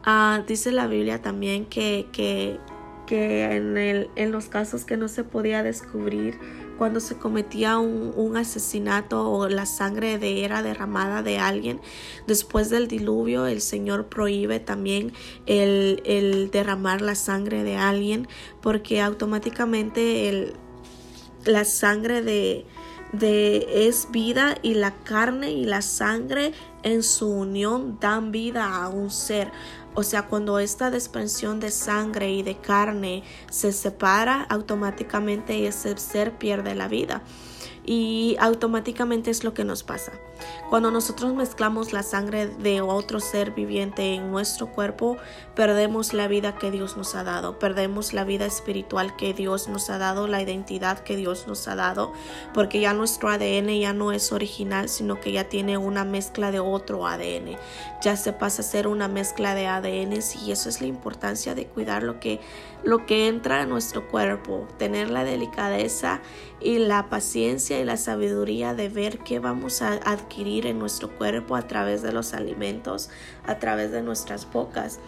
Ah, 0.03 0.43
dice 0.47 0.71
la 0.71 0.87
Biblia 0.87 1.21
también 1.21 1.65
que, 1.65 2.07
que, 2.11 2.59
que 3.05 3.43
en, 3.43 3.77
el, 3.77 4.09
en 4.15 4.31
los 4.31 4.47
casos 4.47 4.85
que 4.85 4.97
no 4.97 5.07
se 5.07 5.23
podía 5.23 5.61
descubrir, 5.61 6.39
cuando 6.77 6.99
se 6.99 7.17
cometía 7.17 7.77
un, 7.77 8.37
asesinato 8.37 9.29
o 9.29 9.47
la 9.47 9.65
sangre 9.65 10.17
de 10.17 10.43
era 10.43 10.63
derramada 10.63 11.21
de 11.21 11.37
alguien. 11.37 11.79
Después 12.25 12.69
del 12.69 12.87
diluvio, 12.87 13.45
el 13.45 13.61
Señor 13.61 14.07
prohíbe 14.07 14.59
también 14.59 15.13
el, 15.45 16.49
derramar 16.51 17.01
la 17.01 17.15
sangre 17.15 17.63
de 17.63 17.75
alguien 17.75 18.27
porque 18.61 19.01
automáticamente 19.01 20.53
la 21.45 21.65
sangre 21.65 22.21
de, 22.21 22.65
de 23.13 23.87
es 23.87 24.09
vida 24.11 24.55
y 24.61 24.73
la 24.73 24.91
carne 24.91 25.51
y 25.51 25.65
la 25.65 25.81
sangre 25.81 26.51
en 26.83 27.03
su 27.03 27.29
unión 27.29 27.97
dan 28.01 28.31
vida 28.31 28.83
a 28.83 28.89
un 28.89 29.09
ser. 29.09 29.51
O 29.95 30.03
sea, 30.03 30.23
cuando 30.23 30.59
esta 30.59 30.89
desprensión 30.89 31.59
de 31.59 31.71
sangre 31.71 32.31
y 32.31 32.43
de 32.43 32.57
carne 32.57 33.23
se 33.49 33.71
separa, 33.71 34.41
automáticamente 34.49 35.67
ese 35.67 35.95
ser 35.97 36.37
pierde 36.37 36.75
la 36.75 36.87
vida 36.87 37.21
y 37.85 38.37
automáticamente 38.39 39.31
es 39.31 39.43
lo 39.43 39.53
que 39.53 39.63
nos 39.63 39.83
pasa. 39.83 40.13
Cuando 40.69 40.91
nosotros 40.91 41.33
mezclamos 41.33 41.93
la 41.93 42.03
sangre 42.03 42.47
de 42.47 42.81
otro 42.81 43.19
ser 43.19 43.51
viviente 43.51 44.13
en 44.13 44.31
nuestro 44.31 44.67
cuerpo, 44.67 45.17
perdemos 45.55 46.13
la 46.13 46.27
vida 46.27 46.55
que 46.55 46.71
Dios 46.71 46.97
nos 46.97 47.15
ha 47.15 47.23
dado, 47.23 47.59
perdemos 47.59 48.13
la 48.13 48.23
vida 48.23 48.45
espiritual 48.45 49.15
que 49.15 49.33
Dios 49.33 49.67
nos 49.67 49.89
ha 49.89 49.97
dado, 49.97 50.27
la 50.27 50.41
identidad 50.41 50.99
que 50.99 51.15
Dios 51.15 51.45
nos 51.47 51.67
ha 51.67 51.75
dado, 51.75 52.13
porque 52.53 52.79
ya 52.79 52.93
nuestro 52.93 53.29
ADN 53.29 53.79
ya 53.79 53.93
no 53.93 54.11
es 54.11 54.31
original, 54.31 54.89
sino 54.89 55.19
que 55.19 55.31
ya 55.31 55.45
tiene 55.45 55.77
una 55.77 56.05
mezcla 56.05 56.51
de 56.51 56.59
otro 56.59 57.05
ADN. 57.05 57.57
Ya 58.01 58.17
se 58.17 58.33
pasa 58.33 58.61
a 58.61 58.65
ser 58.65 58.87
una 58.87 59.07
mezcla 59.07 59.55
de 59.55 59.67
ADN 59.67 60.13
y 60.45 60.51
eso 60.51 60.69
es 60.69 60.81
la 60.81 60.87
importancia 60.87 61.55
de 61.55 61.67
cuidar 61.67 62.03
lo 62.03 62.19
que 62.19 62.39
lo 62.83 63.05
que 63.05 63.27
entra 63.27 63.61
a 63.61 63.65
nuestro 63.65 64.07
cuerpo, 64.07 64.67
tener 64.77 65.09
la 65.09 65.23
delicadeza 65.23 66.21
y 66.59 66.79
la 66.79 67.09
paciencia 67.09 67.79
y 67.79 67.85
la 67.85 67.97
sabiduría 67.97 68.73
de 68.73 68.89
ver 68.89 69.19
qué 69.19 69.39
vamos 69.39 69.81
a 69.81 69.93
adquirir 69.93 70.65
en 70.67 70.79
nuestro 70.79 71.09
cuerpo 71.09 71.55
a 71.55 71.67
través 71.67 72.01
de 72.01 72.11
los 72.11 72.33
alimentos, 72.33 73.09
a 73.45 73.59
través 73.59 73.91
de 73.91 74.01
nuestras 74.01 74.51
bocas 74.51 74.99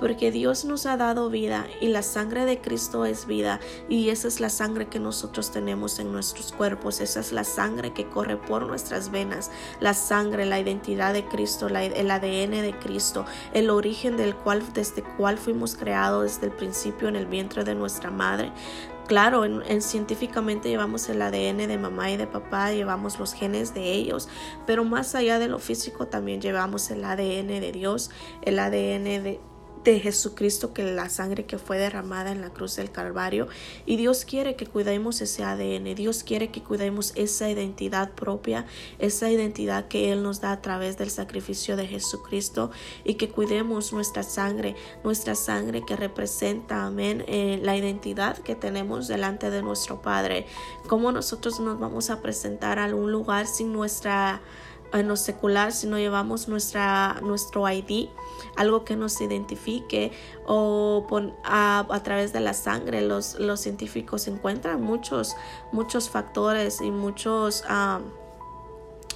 porque 0.00 0.32
Dios 0.32 0.64
nos 0.64 0.86
ha 0.86 0.96
dado 0.96 1.28
vida 1.28 1.66
y 1.80 1.88
la 1.88 2.02
sangre 2.02 2.46
de 2.46 2.58
Cristo 2.58 3.04
es 3.04 3.26
vida 3.26 3.60
y 3.88 4.08
esa 4.08 4.28
es 4.28 4.40
la 4.40 4.48
sangre 4.48 4.88
que 4.88 4.98
nosotros 4.98 5.52
tenemos 5.52 5.98
en 5.98 6.10
nuestros 6.10 6.52
cuerpos, 6.52 7.00
esa 7.00 7.20
es 7.20 7.32
la 7.32 7.44
sangre 7.44 7.92
que 7.92 8.08
corre 8.08 8.38
por 8.38 8.66
nuestras 8.66 9.10
venas, 9.10 9.50
la 9.78 9.92
sangre, 9.92 10.46
la 10.46 10.58
identidad 10.58 11.12
de 11.12 11.26
Cristo, 11.26 11.68
el 11.68 12.10
ADN 12.10 12.50
de 12.50 12.74
Cristo, 12.82 13.26
el 13.52 13.68
origen 13.68 14.16
del 14.16 14.34
cual 14.34 14.62
desde 14.72 15.02
cual 15.02 15.36
fuimos 15.36 15.76
creados 15.76 16.24
desde 16.24 16.46
el 16.46 16.52
principio 16.52 17.08
en 17.08 17.16
el 17.16 17.26
vientre 17.26 17.62
de 17.62 17.74
nuestra 17.74 18.10
madre. 18.10 18.52
Claro, 19.10 19.44
en, 19.44 19.82
científicamente 19.82 20.68
llevamos 20.68 21.08
el 21.08 21.20
ADN 21.20 21.66
de 21.66 21.78
mamá 21.78 22.12
y 22.12 22.16
de 22.16 22.28
papá, 22.28 22.70
llevamos 22.70 23.18
los 23.18 23.34
genes 23.34 23.74
de 23.74 23.92
ellos, 23.92 24.28
pero 24.66 24.84
más 24.84 25.16
allá 25.16 25.40
de 25.40 25.48
lo 25.48 25.58
físico 25.58 26.06
también 26.06 26.40
llevamos 26.40 26.88
el 26.92 27.04
ADN 27.04 27.48
de 27.48 27.72
Dios, 27.72 28.12
el 28.42 28.60
ADN 28.60 29.24
de, 29.24 29.40
de 29.84 30.00
Jesucristo, 30.00 30.72
que 30.72 30.84
la 30.84 31.08
sangre 31.08 31.46
que 31.46 31.58
fue 31.58 31.78
derramada 31.78 32.32
en 32.32 32.40
la 32.40 32.50
cruz 32.50 32.76
del 32.76 32.90
Calvario. 32.90 33.48
Y 33.86 33.96
Dios 33.96 34.24
quiere 34.24 34.56
que 34.56 34.66
cuidemos 34.66 35.20
ese 35.20 35.44
ADN, 35.44 35.94
Dios 35.94 36.22
quiere 36.22 36.50
que 36.50 36.62
cuidemos 36.62 37.12
esa 37.16 37.50
identidad 37.50 38.10
propia, 38.12 38.66
esa 38.98 39.30
identidad 39.30 39.88
que 39.88 40.12
Él 40.12 40.22
nos 40.22 40.40
da 40.40 40.52
a 40.52 40.60
través 40.60 40.98
del 40.98 41.10
sacrificio 41.10 41.76
de 41.76 41.86
Jesucristo 41.86 42.70
y 43.04 43.14
que 43.14 43.30
cuidemos 43.30 43.92
nuestra 43.92 44.22
sangre, 44.22 44.76
nuestra 45.04 45.34
sangre 45.34 45.82
que 45.86 45.96
representa, 45.96 46.84
amén, 46.84 47.24
eh, 47.26 47.58
la 47.62 47.76
identidad 47.76 48.38
que 48.38 48.54
tenemos 48.54 49.08
delante 49.08 49.50
de 49.50 49.62
nuestro 49.62 50.02
Padre. 50.02 50.46
Cómo 50.88 51.12
nosotros 51.12 51.60
nos 51.60 51.78
vamos 51.78 52.10
a 52.10 52.20
presentar 52.20 52.78
a 52.78 52.84
algún 52.84 53.12
lugar 53.12 53.46
sin 53.46 53.72
nuestra 53.72 54.40
en 54.92 55.08
lo 55.08 55.16
secular 55.16 55.72
si 55.72 55.86
no 55.86 55.98
llevamos 55.98 56.48
nuestra, 56.48 57.18
nuestro 57.22 57.68
ID, 57.68 58.08
algo 58.56 58.84
que 58.84 58.96
nos 58.96 59.20
identifique 59.20 60.12
o 60.46 61.06
a, 61.44 61.86
a, 61.88 62.02
través 62.02 62.32
de 62.32 62.40
la 62.40 62.54
sangre. 62.54 63.00
Los, 63.02 63.38
los 63.38 63.60
científicos 63.60 64.26
encuentran 64.28 64.80
muchos, 64.80 65.36
muchos 65.72 66.10
factores 66.10 66.80
y 66.80 66.90
muchos 66.90 67.64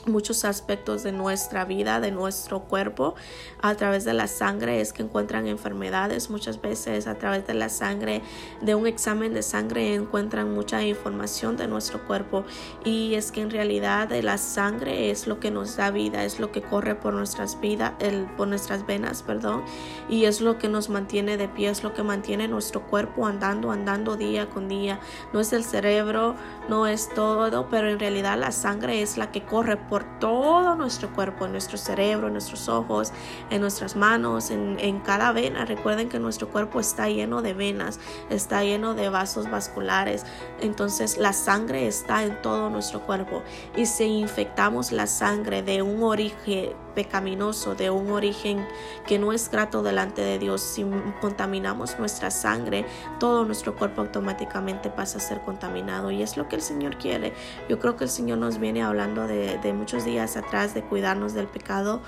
muchos 0.07 0.45
aspectos 0.45 1.03
de 1.03 1.13
nuestra 1.13 1.65
vida, 1.65 2.01
de 2.01 2.11
nuestro 2.11 2.61
cuerpo. 2.61 3.15
A 3.61 3.75
través 3.75 4.05
de 4.05 4.15
la 4.15 4.27
sangre 4.27 4.81
es 4.81 4.93
que 4.93 5.03
encuentran 5.03 5.47
enfermedades. 5.47 6.31
Muchas 6.31 6.61
veces 6.61 7.07
a 7.07 7.15
través 7.17 7.47
de 7.47 7.55
la 7.55 7.69
sangre, 7.69 8.23
de 8.61 8.75
un 8.75 8.87
examen 8.87 9.35
de 9.35 9.43
sangre, 9.43 9.95
encuentran 9.95 10.53
mucha 10.53 10.83
información 10.83 11.57
de 11.57 11.67
nuestro 11.67 12.05
cuerpo. 12.07 12.45
Y 12.85 13.15
es 13.15 13.33
que 13.33 13.41
en 13.41 13.51
realidad 13.51 14.11
la 14.23 14.39
sangre 14.39 15.11
es 15.11 15.27
lo 15.27 15.41
que 15.41 15.51
nos 15.51 15.77
da 15.77 15.91
vida, 15.91 16.25
es 16.25 16.41
lo 16.41 16.53
que 16.53 16.63
corre 16.63 16.95
por 16.95 17.15
nuestras 17.15 17.61
vidas, 17.61 17.93
por 18.37 18.49
nuestras 18.49 18.87
venas, 18.87 19.23
perdón. 19.23 19.65
Y 20.09 20.25
es 20.25 20.41
lo 20.41 20.59
que 20.59 20.69
nos 20.69 20.89
mantiene 20.89 21.37
de 21.37 21.49
pie, 21.49 21.71
es 21.71 21.83
lo 21.83 21.95
que 21.95 22.03
mantiene 22.03 22.49
nuestro 22.49 22.83
cuerpo 22.87 23.27
andando, 23.27 23.71
andando 23.71 24.17
día 24.17 24.49
con 24.51 24.69
día. 24.69 25.01
No 25.33 25.41
es 25.41 25.53
el 25.53 25.65
cerebro, 25.65 26.35
no 26.69 26.87
es 26.87 27.09
todo, 27.15 27.69
pero 27.69 27.89
en 27.91 27.99
realidad 27.99 28.39
la 28.39 28.53
sangre 28.53 29.03
es 29.03 29.17
la 29.17 29.31
que 29.31 29.43
corre 29.43 29.77
por 29.77 30.05
todo 30.19 30.75
nuestro 30.75 31.13
cuerpo, 31.13 31.45
en 31.45 31.53
nuestro 31.53 31.77
cerebro, 31.77 32.29
en 32.29 32.33
nuestros 32.35 32.69
ojos, 32.69 33.13
en 33.51 33.61
nuestras 33.61 33.97
manos, 33.97 34.51
en, 34.51 34.79
en 34.81 35.01
cada 35.01 35.33
vena. 35.33 35.65
Recuerden 35.65 36.09
que 36.09 36.19
nuestro 36.19 36.49
cuerpo 36.49 36.81
está 36.81 37.09
lleno 37.09 37.43
de 37.43 37.55
venas, 37.55 38.01
está 38.31 38.63
lleno 38.63 38.95
de 38.95 39.09
vasos 39.09 39.51
vasculares. 39.51 40.25
Entonces 40.61 41.19
la 41.19 41.33
sangre 41.33 41.87
está 41.87 42.23
en 42.25 42.41
todo 42.43 42.71
nuestro 42.71 43.01
cuerpo. 43.01 43.43
Y 43.77 43.87
si 43.87 44.05
infectamos 44.05 44.93
la 44.93 45.07
sangre 45.07 45.63
de 45.63 45.83
un 45.83 46.03
origen 46.03 46.73
pecaminoso, 46.95 47.75
de 47.75 47.91
un 47.91 48.11
origen 48.13 48.67
que 49.07 49.19
no 49.19 49.33
es 49.33 49.51
grato 49.51 49.83
delante 49.83 50.23
de 50.23 50.39
Dios, 50.39 50.63
si 50.63 50.87
contaminamos 51.21 51.99
nuestra 51.99 52.31
sangre, 52.31 52.87
todo 53.19 53.45
nuestro 53.45 53.75
cuerpo 53.75 54.01
automáticamente 54.01 54.91
pasa 54.91 55.19
a 55.19 55.21
ser 55.21 55.41
contaminado. 55.43 56.11
Y 56.11 56.23
es 56.23 56.37
lo 56.37 56.49
que 56.49 56.54
el 56.55 56.63
Señor 56.63 56.99
quiere. 56.99 57.33
Yo 57.69 57.79
creo 57.79 57.97
que 57.97 58.05
el 58.05 58.11
Señor 58.11 58.39
nos 58.39 58.59
viene 58.59 58.83
hablando 58.83 59.27
de, 59.27 59.59
de 59.59 59.73
muchos 59.73 60.05
días 60.05 60.37
atrás 60.37 60.75
de 60.75 60.83
cuidarnos 60.83 61.35
del 61.35 61.47
pecado 61.47 62.03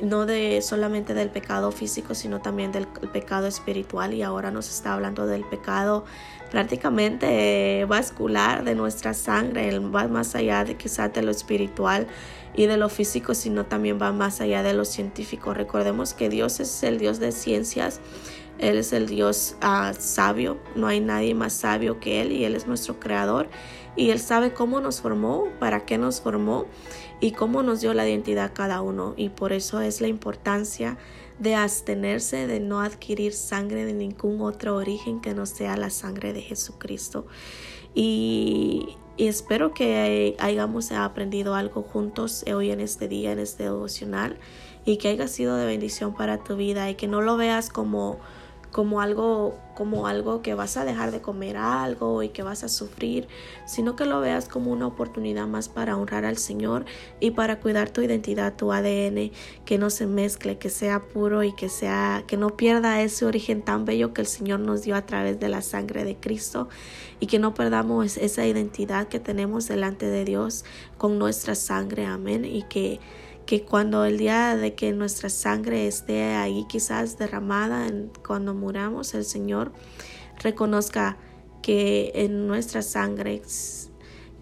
no 0.00 0.26
de 0.26 0.60
solamente 0.62 1.14
del 1.14 1.30
pecado 1.30 1.70
físico, 1.70 2.14
sino 2.14 2.40
también 2.40 2.72
del 2.72 2.86
pecado 2.86 3.46
espiritual. 3.46 4.14
Y 4.14 4.22
ahora 4.22 4.50
nos 4.50 4.68
está 4.68 4.94
hablando 4.94 5.26
del 5.26 5.44
pecado 5.44 6.04
prácticamente 6.50 7.84
vascular 7.88 8.62
de 8.64 8.74
nuestra 8.74 9.14
sangre, 9.14 9.78
va 9.78 10.06
más 10.08 10.34
allá 10.34 10.64
de 10.64 10.76
quizás 10.76 11.12
de 11.12 11.22
lo 11.22 11.30
espiritual 11.30 12.06
y 12.54 12.66
de 12.66 12.76
lo 12.76 12.90
físico, 12.90 13.32
sino 13.32 13.64
también 13.64 13.98
va 14.00 14.12
más 14.12 14.42
allá 14.42 14.62
de 14.62 14.74
lo 14.74 14.84
científico. 14.84 15.54
Recordemos 15.54 16.12
que 16.12 16.28
Dios 16.28 16.60
es 16.60 16.82
el 16.82 16.98
Dios 16.98 17.20
de 17.20 17.32
ciencias, 17.32 18.00
Él 18.58 18.76
es 18.76 18.92
el 18.92 19.06
Dios 19.06 19.56
ah, 19.62 19.92
sabio, 19.98 20.58
no 20.74 20.88
hay 20.88 21.00
nadie 21.00 21.34
más 21.34 21.54
sabio 21.54 22.00
que 22.00 22.20
Él 22.20 22.32
y 22.32 22.44
Él 22.44 22.54
es 22.54 22.66
nuestro 22.66 23.00
creador 23.00 23.48
y 23.96 24.10
Él 24.10 24.18
sabe 24.20 24.54
cómo 24.54 24.80
nos 24.80 25.00
formó, 25.00 25.48
para 25.58 25.84
qué 25.84 25.98
nos 25.98 26.20
formó 26.20 26.66
y 27.20 27.32
cómo 27.32 27.62
nos 27.62 27.80
dio 27.80 27.92
la 27.94 28.08
identidad 28.08 28.52
cada 28.54 28.80
uno. 28.80 29.14
Y 29.16 29.28
por 29.28 29.52
eso 29.52 29.80
es 29.80 30.00
la 30.00 30.08
importancia 30.08 30.96
de 31.38 31.54
abstenerse 31.54 32.46
de 32.46 32.60
no 32.60 32.80
adquirir 32.80 33.32
sangre 33.32 33.84
de 33.84 33.94
ningún 33.94 34.40
otro 34.40 34.76
origen 34.76 35.20
que 35.20 35.34
no 35.34 35.44
sea 35.44 35.76
la 35.76 35.90
sangre 35.90 36.32
de 36.32 36.40
Jesucristo. 36.40 37.26
Y, 37.94 38.96
y 39.16 39.26
espero 39.26 39.74
que 39.74 40.36
hayamos 40.38 40.90
aprendido 40.92 41.54
algo 41.54 41.82
juntos 41.82 42.44
hoy 42.52 42.70
en 42.70 42.80
este 42.80 43.08
día, 43.08 43.32
en 43.32 43.40
este 43.40 43.64
devocional, 43.64 44.38
y 44.86 44.96
que 44.96 45.08
haya 45.08 45.28
sido 45.28 45.56
de 45.56 45.66
bendición 45.66 46.14
para 46.14 46.42
tu 46.42 46.56
vida 46.56 46.88
y 46.90 46.94
que 46.94 47.08
no 47.08 47.20
lo 47.20 47.36
veas 47.36 47.68
como 47.68 48.18
como 48.72 49.02
algo, 49.02 49.58
como 49.74 50.06
algo 50.06 50.40
que 50.40 50.54
vas 50.54 50.78
a 50.78 50.84
dejar 50.84 51.12
de 51.12 51.20
comer 51.20 51.58
algo 51.58 52.22
y 52.22 52.30
que 52.30 52.42
vas 52.42 52.64
a 52.64 52.68
sufrir, 52.68 53.28
sino 53.66 53.94
que 53.96 54.06
lo 54.06 54.18
veas 54.20 54.48
como 54.48 54.72
una 54.72 54.86
oportunidad 54.86 55.46
más 55.46 55.68
para 55.68 55.96
honrar 55.96 56.24
al 56.24 56.38
Señor 56.38 56.86
y 57.20 57.32
para 57.32 57.60
cuidar 57.60 57.90
tu 57.90 58.00
identidad, 58.00 58.56
tu 58.56 58.72
ADN, 58.72 59.30
que 59.66 59.78
no 59.78 59.90
se 59.90 60.06
mezcle, 60.06 60.56
que 60.56 60.70
sea 60.70 61.00
puro 61.00 61.42
y 61.42 61.52
que 61.52 61.68
sea, 61.68 62.24
que 62.26 62.38
no 62.38 62.56
pierda 62.56 63.02
ese 63.02 63.26
origen 63.26 63.62
tan 63.62 63.84
bello 63.84 64.14
que 64.14 64.22
el 64.22 64.26
Señor 64.26 64.60
nos 64.60 64.82
dio 64.82 64.96
a 64.96 65.04
través 65.04 65.38
de 65.38 65.50
la 65.50 65.60
sangre 65.60 66.04
de 66.04 66.16
Cristo 66.16 66.68
y 67.20 67.26
que 67.26 67.38
no 67.38 67.52
perdamos 67.52 68.16
esa 68.16 68.46
identidad 68.46 69.06
que 69.08 69.20
tenemos 69.20 69.68
delante 69.68 70.06
de 70.06 70.24
Dios 70.24 70.64
con 70.96 71.18
nuestra 71.18 71.54
sangre, 71.54 72.06
amén, 72.06 72.46
y 72.46 72.62
que 72.62 73.00
que 73.52 73.64
cuando 73.66 74.06
el 74.06 74.16
día 74.16 74.56
de 74.56 74.74
que 74.74 74.92
nuestra 74.92 75.28
sangre 75.28 75.86
esté 75.86 76.22
ahí 76.36 76.64
quizás 76.70 77.18
derramada, 77.18 77.86
cuando 78.26 78.54
muramos, 78.54 79.12
el 79.12 79.26
Señor 79.26 79.72
reconozca 80.42 81.18
que 81.60 82.12
en 82.14 82.46
nuestra 82.46 82.80
sangre 82.80 83.42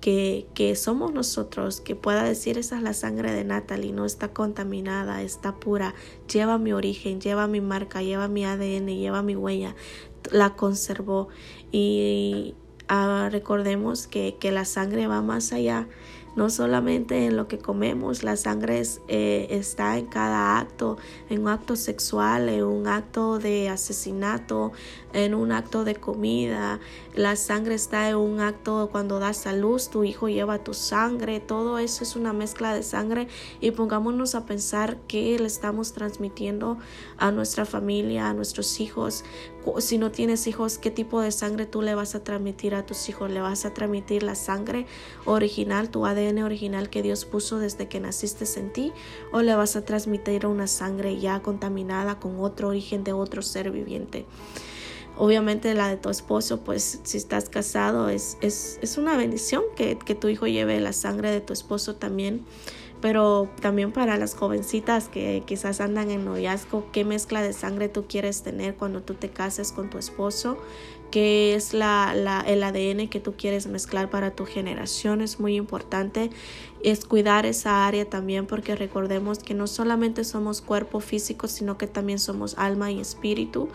que, 0.00 0.46
que, 0.54 0.76
somos 0.76 1.12
nosotros, 1.12 1.80
que 1.80 1.96
pueda 1.96 2.22
decir 2.22 2.56
esa 2.56 2.76
es 2.76 2.84
la 2.84 2.94
sangre 2.94 3.32
de 3.32 3.42
Natalie, 3.42 3.92
no 3.92 4.04
está 4.04 4.32
contaminada, 4.32 5.22
está 5.22 5.56
pura, 5.56 5.96
lleva 6.32 6.58
mi 6.58 6.72
origen, 6.72 7.20
lleva 7.20 7.48
mi 7.48 7.60
marca, 7.60 8.02
lleva 8.02 8.28
mi 8.28 8.44
ADN, 8.44 8.96
lleva 8.96 9.22
mi 9.22 9.34
huella, 9.34 9.74
la 10.30 10.54
conservó. 10.54 11.26
Y 11.72 12.54
ah, 12.86 13.28
recordemos 13.32 14.06
que, 14.06 14.36
que 14.38 14.52
la 14.52 14.64
sangre 14.64 15.08
va 15.08 15.20
más 15.20 15.52
allá 15.52 15.88
no 16.36 16.50
solamente 16.50 17.26
en 17.26 17.36
lo 17.36 17.48
que 17.48 17.58
comemos, 17.58 18.22
la 18.22 18.36
sangre 18.36 18.82
eh, 19.08 19.46
está 19.50 19.98
en 19.98 20.06
cada 20.06 20.58
acto, 20.58 20.96
en 21.28 21.42
un 21.42 21.48
acto 21.48 21.76
sexual, 21.76 22.48
en 22.48 22.64
un 22.64 22.86
acto 22.86 23.38
de 23.38 23.68
asesinato, 23.68 24.72
en 25.12 25.34
un 25.34 25.52
acto 25.52 25.84
de 25.84 25.96
comida, 25.96 26.80
la 27.14 27.34
sangre 27.34 27.74
está 27.74 28.08
en 28.08 28.16
un 28.16 28.40
acto 28.40 28.88
cuando 28.92 29.18
das 29.18 29.46
a 29.46 29.52
luz, 29.52 29.90
tu 29.90 30.04
hijo 30.04 30.28
lleva 30.28 30.62
tu 30.62 30.74
sangre, 30.74 31.40
todo 31.40 31.78
eso 31.78 32.04
es 32.04 32.14
una 32.14 32.32
mezcla 32.32 32.72
de 32.72 32.84
sangre 32.84 33.26
y 33.60 33.72
pongámonos 33.72 34.36
a 34.36 34.46
pensar 34.46 34.96
qué 35.08 35.36
le 35.38 35.46
estamos 35.46 35.92
transmitiendo 35.92 36.78
a 37.18 37.32
nuestra 37.32 37.64
familia, 37.64 38.28
a 38.28 38.34
nuestros 38.34 38.78
hijos. 38.80 39.24
Si 39.78 39.98
no 39.98 40.10
tienes 40.12 40.46
hijos, 40.46 40.78
¿qué 40.78 40.90
tipo 40.90 41.20
de 41.20 41.32
sangre 41.32 41.66
tú 41.66 41.82
le 41.82 41.96
vas 41.96 42.14
a 42.14 42.22
transmitir 42.22 42.74
a 42.74 42.86
tus 42.86 43.08
hijos? 43.08 43.30
¿Le 43.30 43.40
vas 43.40 43.64
a 43.64 43.74
transmitir 43.74 44.22
la 44.22 44.36
sangre 44.36 44.86
original, 45.24 45.90
tu 45.90 46.06
ADN 46.06 46.42
original 46.44 46.90
que 46.90 47.02
Dios 47.02 47.24
puso 47.24 47.58
desde 47.58 47.88
que 47.88 47.98
naciste 47.98 48.44
en 48.58 48.72
ti? 48.72 48.92
¿O 49.32 49.42
le 49.42 49.54
vas 49.54 49.74
a 49.74 49.84
transmitir 49.84 50.46
una 50.46 50.66
sangre 50.66 51.18
ya 51.18 51.40
contaminada 51.42 52.20
con 52.20 52.40
otro 52.40 52.68
origen 52.68 53.04
de 53.04 53.12
otro 53.12 53.42
ser 53.42 53.70
viviente? 53.70 54.26
Obviamente 55.16 55.74
la 55.74 55.88
de 55.88 55.96
tu 55.96 56.08
esposo, 56.08 56.60
pues 56.60 57.00
si 57.02 57.18
estás 57.18 57.48
casado, 57.48 58.08
es, 58.08 58.38
es, 58.40 58.78
es 58.82 58.96
una 58.96 59.16
bendición 59.16 59.62
que, 59.76 59.98
que, 59.98 60.14
tu 60.14 60.28
hijo 60.28 60.46
lleve 60.46 60.80
la 60.80 60.92
sangre 60.92 61.30
de 61.30 61.40
tu 61.40 61.52
esposo 61.52 61.96
también. 61.96 62.44
Pero 63.00 63.48
también 63.60 63.92
para 63.92 64.18
las 64.18 64.34
jovencitas 64.34 65.08
que 65.08 65.42
quizás 65.46 65.80
andan 65.80 66.10
en 66.10 66.24
noviazgo, 66.24 66.86
qué 66.92 67.04
mezcla 67.04 67.42
de 67.42 67.54
sangre 67.54 67.88
tú 67.88 68.04
quieres 68.06 68.42
tener 68.42 68.74
cuando 68.74 69.02
tú 69.02 69.14
te 69.14 69.30
cases 69.30 69.72
con 69.72 69.88
tu 69.88 69.96
esposo, 69.96 70.58
qué 71.10 71.54
es 71.54 71.74
la, 71.74 72.14
la, 72.14 72.40
el 72.40 72.62
ADN 72.62 73.08
que 73.08 73.20
tú 73.20 73.34
quieres 73.36 73.66
mezclar 73.66 74.10
para 74.10 74.32
tu 74.32 74.44
generación, 74.44 75.20
es 75.20 75.40
muy 75.40 75.56
importante. 75.56 76.30
Es 76.82 77.04
cuidar 77.04 77.44
esa 77.44 77.86
área 77.86 78.08
también 78.08 78.46
porque 78.46 78.74
recordemos 78.74 79.38
que 79.38 79.54
no 79.54 79.66
solamente 79.66 80.24
somos 80.24 80.62
cuerpo 80.62 81.00
físico, 81.00 81.46
sino 81.48 81.76
que 81.76 81.86
también 81.86 82.18
somos 82.18 82.56
alma 82.56 82.90
y 82.90 83.00
espíritu. 83.00 83.68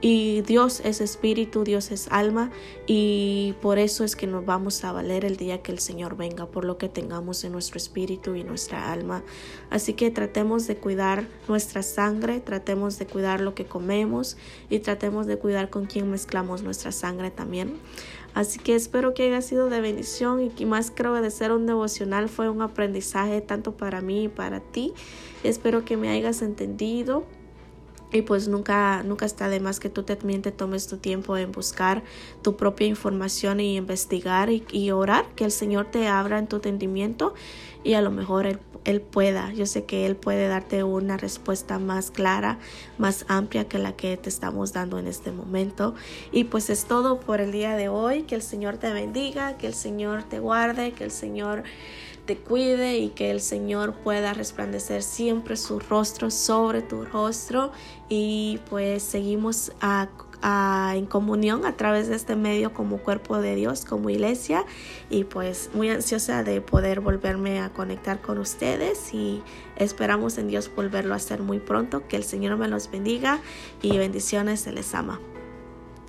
Y 0.00 0.42
Dios 0.42 0.80
es 0.84 1.00
espíritu, 1.00 1.64
Dios 1.64 1.90
es 1.90 2.08
alma 2.10 2.50
y 2.86 3.54
por 3.62 3.78
eso 3.78 4.04
es 4.04 4.14
que 4.14 4.26
nos 4.26 4.44
vamos 4.44 4.84
a 4.84 4.92
valer 4.92 5.24
el 5.24 5.36
día 5.36 5.62
que 5.62 5.72
el 5.72 5.78
Señor 5.78 6.16
venga, 6.16 6.46
por 6.46 6.66
lo 6.66 6.76
que 6.76 6.90
tengamos 6.90 7.42
en 7.44 7.52
nuestro 7.52 7.78
espíritu 7.78 8.34
y 8.34 8.44
nuestra 8.44 8.92
alma. 8.92 9.22
Así 9.70 9.94
que 9.94 10.10
tratemos 10.10 10.66
de 10.66 10.76
cuidar 10.76 11.26
nuestra 11.48 11.82
sangre, 11.82 12.40
tratemos 12.40 12.98
de 12.98 13.06
cuidar 13.06 13.40
lo 13.40 13.54
que 13.54 13.64
comemos 13.64 14.36
y 14.68 14.80
tratemos 14.80 15.26
de 15.26 15.38
cuidar 15.38 15.70
con 15.70 15.86
quién 15.86 16.10
mezclamos 16.10 16.62
nuestra 16.62 16.92
sangre 16.92 17.30
también. 17.30 17.78
Así 18.34 18.58
que 18.58 18.74
espero 18.74 19.14
que 19.14 19.22
haya 19.22 19.40
sido 19.40 19.70
de 19.70 19.80
bendición 19.80 20.42
y 20.42 20.50
que 20.50 20.66
más 20.66 20.92
creo 20.94 21.14
de 21.14 21.30
ser 21.30 21.52
un 21.52 21.64
devocional 21.64 22.28
fue 22.28 22.50
un 22.50 22.60
aprendizaje 22.60 23.40
tanto 23.40 23.78
para 23.78 24.02
mí 24.02 24.24
y 24.24 24.28
para 24.28 24.60
ti. 24.60 24.92
Espero 25.42 25.86
que 25.86 25.96
me 25.96 26.10
hayas 26.10 26.42
entendido 26.42 27.24
y 28.12 28.22
pues 28.22 28.48
nunca, 28.48 29.02
nunca 29.02 29.26
está 29.26 29.48
de 29.48 29.60
más 29.60 29.80
que 29.80 29.90
tú 29.90 30.04
también 30.04 30.42
te 30.42 30.52
tomes 30.52 30.86
tu 30.86 30.98
tiempo 30.98 31.36
en 31.36 31.52
buscar 31.52 32.04
tu 32.42 32.56
propia 32.56 32.86
información 32.86 33.60
y 33.60 33.76
investigar 33.76 34.48
y, 34.50 34.90
orar, 34.90 35.26
que 35.34 35.44
el 35.44 35.50
Señor 35.50 35.86
te 35.90 36.06
abra 36.06 36.38
en 36.38 36.46
tu 36.46 36.56
entendimiento 36.56 37.34
y 37.82 37.94
a 37.94 38.00
lo 38.00 38.10
mejor 38.10 38.46
él, 38.46 38.60
él, 38.84 39.00
pueda. 39.00 39.52
Yo 39.52 39.66
sé 39.66 39.84
que 39.84 40.06
Él 40.06 40.14
puede 40.14 40.46
darte 40.46 40.84
una 40.84 41.16
respuesta 41.16 41.78
más 41.78 42.10
clara, 42.10 42.58
más 42.98 43.24
amplia 43.28 43.68
que 43.68 43.78
la 43.78 43.96
que 43.96 44.16
te 44.16 44.28
estamos 44.28 44.72
dando 44.72 44.98
en 44.98 45.08
este 45.08 45.32
momento. 45.32 45.94
Y 46.30 46.44
pues 46.44 46.70
es 46.70 46.84
todo 46.84 47.20
por 47.20 47.40
el 47.40 47.50
día 47.50 47.76
de 47.76 47.88
hoy. 47.88 48.22
Que 48.22 48.36
el 48.36 48.42
Señor 48.42 48.78
te 48.78 48.92
bendiga, 48.92 49.56
que 49.56 49.66
el 49.66 49.74
Señor 49.74 50.22
te 50.24 50.38
guarde, 50.38 50.92
que 50.92 51.04
el 51.04 51.10
Señor 51.10 51.64
te 52.26 52.36
cuide 52.36 52.98
y 52.98 53.10
que 53.10 53.30
el 53.30 53.40
Señor 53.40 53.94
pueda 53.94 54.34
resplandecer 54.34 55.02
siempre 55.02 55.56
su 55.56 55.78
rostro 55.78 56.30
sobre 56.30 56.82
tu 56.82 57.04
rostro 57.04 57.72
y 58.08 58.60
pues 58.68 59.02
seguimos 59.02 59.72
a 59.80 60.08
en 60.94 61.06
comunión 61.06 61.66
a 61.66 61.76
través 61.76 62.08
de 62.08 62.14
este 62.14 62.36
medio 62.36 62.72
como 62.72 62.98
cuerpo 62.98 63.38
de 63.38 63.54
Dios, 63.54 63.84
como 63.84 64.10
iglesia 64.10 64.64
y 65.10 65.24
pues 65.24 65.70
muy 65.74 65.88
ansiosa 65.88 66.44
de 66.44 66.60
poder 66.60 67.00
volverme 67.00 67.60
a 67.60 67.70
conectar 67.70 68.20
con 68.20 68.38
ustedes 68.38 69.12
y 69.12 69.42
esperamos 69.76 70.38
en 70.38 70.48
Dios 70.48 70.70
volverlo 70.74 71.14
a 71.14 71.16
hacer 71.16 71.42
muy 71.42 71.58
pronto. 71.58 72.06
Que 72.06 72.16
el 72.16 72.24
Señor 72.24 72.56
me 72.58 72.68
los 72.68 72.90
bendiga 72.90 73.40
y 73.82 73.96
bendiciones, 73.98 74.60
se 74.60 74.72
les 74.72 74.94
ama. 74.94 75.18